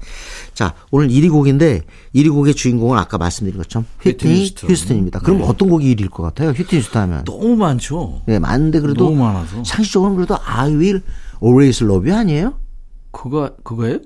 자, 0.55 0.75
오늘 0.91 1.09
1위 1.09 1.31
곡인데 1.31 1.83
1위 2.15 2.33
곡의 2.33 2.55
주인공은 2.55 2.99
아까 2.99 3.17
말씀드린 3.17 3.59
것처럼 3.59 3.87
휘트니 4.03 4.33
휘트니 4.33 4.43
휴스턴. 4.43 4.71
휴스턴입니다. 4.71 5.21
그럼 5.21 5.43
어떤 5.43 5.69
곡이 5.69 5.95
1위일 5.95 6.11
것 6.11 6.25
같아요? 6.25 6.51
휘트니 6.51 6.81
휴스턴 6.81 7.03
하면. 7.03 7.25
너무 7.25 7.55
많죠. 7.57 8.23
네, 8.27 8.39
많은데 8.41 8.81
그래도 8.81 9.05
너무 9.05 9.23
많아서. 9.23 9.63
상식적으로는 9.63 10.17
그래도 10.17 10.37
I 10.45 10.73
will 10.73 11.03
always 11.43 11.85
love 11.85 12.11
you 12.11 12.19
아니에요? 12.21 12.55
그거 13.13 13.55
그거예요? 13.63 13.99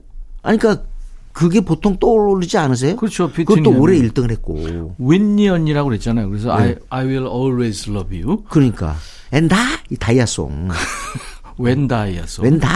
아니 0.42 0.58
그러니까 0.58 0.84
그게 1.32 1.60
보통 1.60 1.98
떠오르지 1.98 2.58
않으세요? 2.58 2.96
그렇죠. 2.96 3.32
그것도. 3.32 3.70
올해 3.80 3.98
1등을 3.98 4.30
했고. 4.30 4.94
윈니 4.98 5.48
언니라고 5.48 5.88
그랬잖아요. 5.88 6.28
그래서 6.28 6.52
I, 6.52 6.66
네. 6.66 6.74
I 6.90 7.06
will 7.06 7.26
always 7.26 7.90
love 7.90 8.22
you. 8.22 8.44
그러니까 8.50 8.96
엔다 9.32 9.56
이 9.90 9.96
다이아송. 9.96 10.68
When 11.58 11.86
die였어. 11.86 12.42
웬다. 12.42 12.68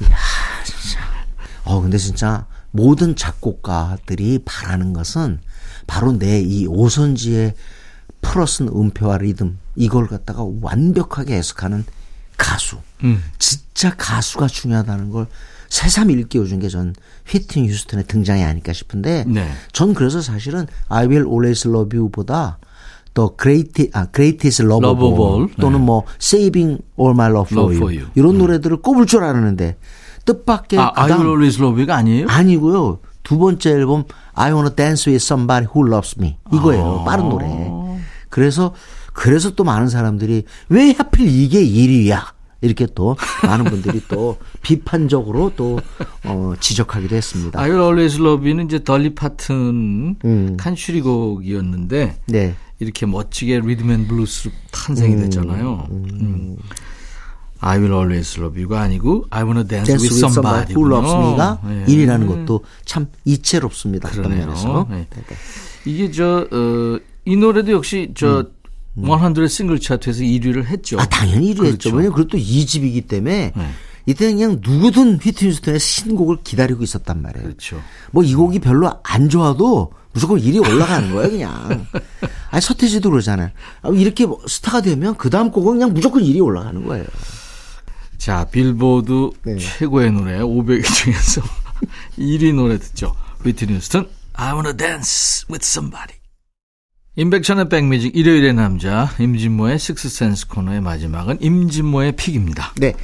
이야, 0.00 0.16
진짜. 0.64 1.00
어, 1.76 1.80
근데 1.80 1.98
진짜 1.98 2.46
모든 2.70 3.14
작곡가들이 3.16 4.40
바라는 4.44 4.92
것은 4.92 5.40
바로 5.86 6.12
내 6.18 6.40
이 6.42 6.66
오선지의 6.66 7.54
풀어쓴 8.22 8.68
음표와 8.68 9.18
리듬 9.18 9.58
이걸 9.76 10.06
갖다가 10.08 10.44
완벽하게 10.60 11.36
해석하는 11.36 11.84
가수. 12.36 12.78
음. 13.04 13.22
진짜 13.38 13.94
가수가 13.96 14.46
중요하다는 14.48 15.10
걸 15.10 15.26
새삼 15.68 16.10
일깨워준 16.10 16.60
게 16.60 16.68
전 16.68 16.94
휘트니 17.26 17.68
휴스턴의 17.68 18.06
등장이 18.06 18.42
아닐까 18.44 18.72
싶은데 18.72 19.24
네. 19.26 19.48
전 19.72 19.94
그래서 19.94 20.20
사실은 20.20 20.66
I 20.88 21.06
Will 21.06 21.26
Always 21.26 21.68
Love 21.68 21.98
You보다 21.98 22.58
더 23.14 23.34
Great, 23.40 23.90
아, 23.94 24.06
Greatest 24.14 24.62
Love 24.62 24.86
of 24.86 25.00
Love 25.00 25.04
of 25.06 25.22
All 25.22 25.34
All. 25.42 25.54
또는 25.60 25.78
네. 25.80 25.84
뭐 25.86 26.04
Saving 26.20 26.80
All 27.00 27.12
My 27.14 27.30
Love 27.30 27.48
for, 27.50 27.62
Love 27.72 27.76
you. 27.76 27.76
for 27.76 27.94
You. 27.94 28.10
이런 28.14 28.38
노래들을 28.38 28.82
꼽을 28.82 29.06
줄 29.06 29.22
알았는데 29.24 29.76
뜻밖의 30.26 30.78
아, 30.78 30.92
I 30.94 31.04
그다음 31.08 31.20
will 31.20 31.28
always 31.30 31.58
love 31.60 31.80
you가 31.80 31.96
아니에요? 31.96 32.26
아니고요. 32.28 32.98
두 33.22 33.38
번째 33.38 33.70
앨범 33.70 34.04
I 34.34 34.52
Wanna 34.52 34.74
Dance 34.76 35.10
With 35.10 35.24
Somebody 35.24 35.66
Who 35.74 35.88
Loves 35.90 36.16
Me 36.18 36.36
이거예요. 36.52 37.00
아. 37.00 37.04
빠른 37.04 37.28
노래. 37.30 37.46
그래서 38.28 38.74
그래서 39.14 39.50
또 39.54 39.64
많은 39.64 39.88
사람들이 39.88 40.44
왜 40.68 40.92
하필 40.92 41.26
이게 41.28 41.64
1위야? 41.64 42.36
이렇게 42.60 42.86
또 42.94 43.16
많은 43.44 43.64
분들이 43.66 44.02
또 44.08 44.38
비판적으로 44.62 45.52
또 45.56 45.78
어, 46.24 46.54
지적하기도 46.58 47.14
했습니다. 47.14 47.60
I 47.60 47.70
will 47.70 47.82
always 47.84 48.20
love 48.20 48.46
you는 48.46 48.66
이제 48.66 48.82
돌리 48.82 49.14
파튼 49.14 50.16
음. 50.24 50.56
컨트리곡이었는데 50.58 52.16
네. 52.26 52.54
이렇게 52.78 53.06
멋지게 53.06 53.60
리듬 53.60 53.90
앤 53.90 54.06
블루스로 54.08 54.52
탄생이 54.70 55.16
됐잖아요. 55.16 55.86
음. 55.90 56.56
I 57.60 57.78
will 57.78 57.92
always 57.94 58.38
love 58.38 58.60
you가 58.60 58.82
아니고 58.82 59.26
I 59.30 59.42
wanna 59.42 59.66
dance, 59.66 59.86
Dance 59.86 60.04
with 60.08 60.18
somebody 60.18 60.74
who 60.74 60.86
loves 60.90 61.12
me가 61.12 61.60
예. 61.68 61.84
1위라는 61.86 62.26
것도 62.26 62.60
참 62.84 63.06
이채롭습니다. 63.24 64.08
그러네요. 64.10 64.46
면에서. 64.46 64.86
네. 64.90 65.06
이게 65.84 66.10
저, 66.10 66.46
어, 66.50 66.98
이 67.24 67.36
노래도 67.36 67.72
역시 67.72 68.12
저, 68.14 68.46
100 68.96 69.48
싱글 69.50 69.78
차트에서 69.78 70.22
1위를 70.22 70.64
했죠. 70.64 70.96
음. 70.96 71.00
아, 71.00 71.06
당연히 71.06 71.54
1위 71.54 71.64
했죠. 71.64 71.90
그렇죠. 71.90 71.96
왜냐면 71.96 72.12
그것도 72.16 72.38
2집이기 72.38 73.08
때문에 73.08 73.52
네. 73.54 73.70
이때는 74.06 74.36
그냥 74.36 74.60
누구든 74.62 75.18
휘트니 75.18 75.52
스턴의 75.52 75.80
신곡을 75.80 76.38
기다리고 76.44 76.82
있었단 76.82 77.20
말이에요. 77.22 77.44
그렇죠. 77.44 77.80
뭐 78.12 78.22
이 78.24 78.34
곡이 78.34 78.60
별로 78.60 78.90
안 79.02 79.28
좋아도 79.28 79.92
무조건 80.12 80.38
1위 80.40 80.60
올라가는 80.66 81.12
거예요, 81.12 81.30
그냥. 81.30 81.86
아니, 82.50 82.60
서태지도 82.62 83.10
그러잖아요. 83.10 83.50
아, 83.82 83.88
이렇게 83.90 84.24
뭐 84.24 84.38
스타가 84.46 84.80
되면 84.80 85.14
그 85.16 85.28
다음 85.28 85.50
곡은 85.50 85.74
그냥 85.74 85.92
무조건 85.92 86.22
1위 86.22 86.42
올라가는 86.42 86.82
거예요. 86.86 87.04
자, 88.26 88.44
빌보드 88.50 89.30
네. 89.44 89.56
최고의 89.56 90.10
노래 90.10 90.40
500위 90.40 90.82
중에서 90.82 91.42
1위 92.18 92.56
노래 92.56 92.76
듣죠. 92.76 93.14
위트니 93.44 93.76
휴스턴, 93.76 94.08
I 94.32 94.52
wanna 94.52 94.76
dance 94.76 95.46
with 95.48 95.64
somebody. 95.64 96.18
임백천의 97.14 97.68
백뮤직 97.68 98.16
일요일의 98.16 98.54
남자 98.54 99.10
임진모의 99.20 99.78
식스센스 99.78 100.48
코너의 100.48 100.80
마지막은 100.80 101.38
임진모의 101.40 102.16
pick입니다. 102.16 102.72
네. 102.78 102.94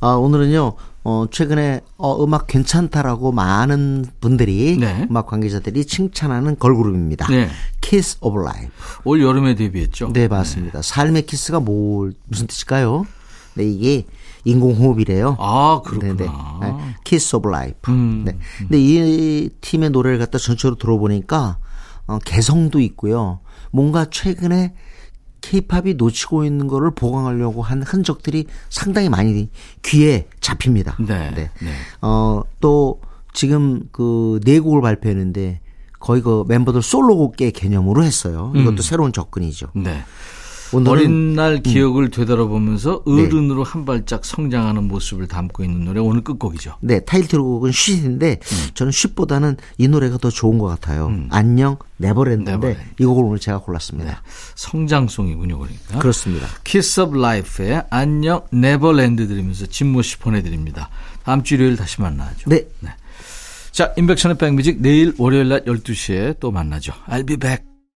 아, 0.00 0.14
오늘은요, 0.14 0.74
어, 1.04 1.26
최근에, 1.30 1.82
어, 1.96 2.24
음악 2.24 2.48
괜찮다라고 2.48 3.30
많은 3.30 4.06
분들이, 4.20 4.78
네. 4.80 5.06
음악 5.08 5.28
관계자들이 5.28 5.84
칭찬하는 5.84 6.58
걸그룹입니다. 6.58 7.28
네. 7.28 7.48
Kiss 7.82 8.18
of 8.20 8.36
Life. 8.36 8.72
올 9.04 9.22
여름에 9.22 9.54
데뷔했죠. 9.54 10.12
네, 10.12 10.26
맞습니다. 10.26 10.82
삶의 10.82 11.26
키스가 11.26 11.60
뭘, 11.60 12.14
무슨 12.26 12.48
뜻일까요? 12.48 13.06
네, 13.54 13.64
이게 13.64 14.06
인공호흡이래요. 14.44 15.36
아, 15.38 15.80
네네. 16.00 16.14
그렇구나. 16.14 16.58
네. 16.62 16.72
Kiss 17.04 17.36
of 17.36 17.48
Life. 17.48 17.78
음, 17.88 18.22
네. 18.24 18.38
근데 18.58 18.78
이 18.80 19.48
팀의 19.60 19.90
노래를 19.90 20.18
갖다 20.18 20.38
전체로 20.38 20.74
들어보니까 20.76 21.58
어, 22.06 22.18
개성도 22.24 22.80
있고요. 22.80 23.40
뭔가 23.70 24.06
최근에 24.10 24.74
케이팝이 25.40 25.94
놓치고 25.94 26.44
있는 26.44 26.68
거를 26.68 26.92
보강하려고 26.94 27.62
한 27.62 27.82
흔적들이 27.82 28.46
상당히 28.68 29.08
많이 29.08 29.50
귀에 29.82 30.28
잡힙니다. 30.40 30.96
네, 31.00 31.30
네. 31.34 31.50
어, 32.00 32.42
또 32.60 33.00
지금 33.32 33.88
그 33.92 34.38
네 34.44 34.58
곡을 34.60 34.80
발표했는데 34.82 35.60
거의 35.98 36.20
그 36.20 36.44
멤버들 36.48 36.82
솔로곡의 36.82 37.52
개념으로 37.52 38.02
했어요. 38.04 38.52
이것도 38.56 38.82
새로운 38.82 39.12
접근이죠. 39.12 39.68
네. 39.74 40.02
음. 40.74 40.86
어린 40.86 41.34
날 41.34 41.62
기억을 41.62 42.10
되돌아보면서 42.10 43.02
어른으로 43.06 43.64
한 43.64 43.84
발짝 43.84 44.24
성장하는 44.24 44.88
모습을 44.88 45.28
담고 45.28 45.64
있는 45.64 45.84
노래 45.84 46.00
오늘 46.00 46.22
끝곡이죠. 46.22 46.76
네, 46.80 47.00
타이틀곡은 47.00 47.72
쉿인데 47.72 48.40
음. 48.42 48.70
저는 48.74 48.92
쉿보다는 48.92 49.56
이 49.78 49.88
노래가 49.88 50.18
더 50.18 50.30
좋은 50.30 50.58
것 50.58 50.66
같아요. 50.66 51.12
안녕 51.30 51.76
네버랜드인데 51.98 52.52
네버랜드. 52.52 52.80
이 52.98 53.04
곡을 53.04 53.24
오늘 53.24 53.38
제가 53.38 53.58
골랐습니다. 53.58 54.22
성장송이군요, 54.54 55.58
그러니까. 55.58 55.98
그렇습니다. 55.98 56.48
키스 56.64 57.00
오브 57.00 57.18
라이프의 57.18 57.84
안녕 57.90 58.42
네버랜드 58.50 59.28
들으면서 59.28 59.66
진모 59.66 60.02
씨 60.02 60.18
보내드립니다. 60.18 60.88
다음 61.24 61.42
주 61.42 61.54
일요일 61.54 61.76
다시 61.76 62.00
만나죠. 62.00 62.48
네. 62.48 62.66
자, 63.70 63.92
임백천의 63.96 64.36
백뮤직 64.36 64.80
내일 64.80 65.14
월요일 65.16 65.48
낮 65.48 65.64
12시에 65.64 66.38
또 66.40 66.50
만나죠. 66.50 66.92
I'll 67.08 67.26
be 67.26 67.36
back. 67.36 67.71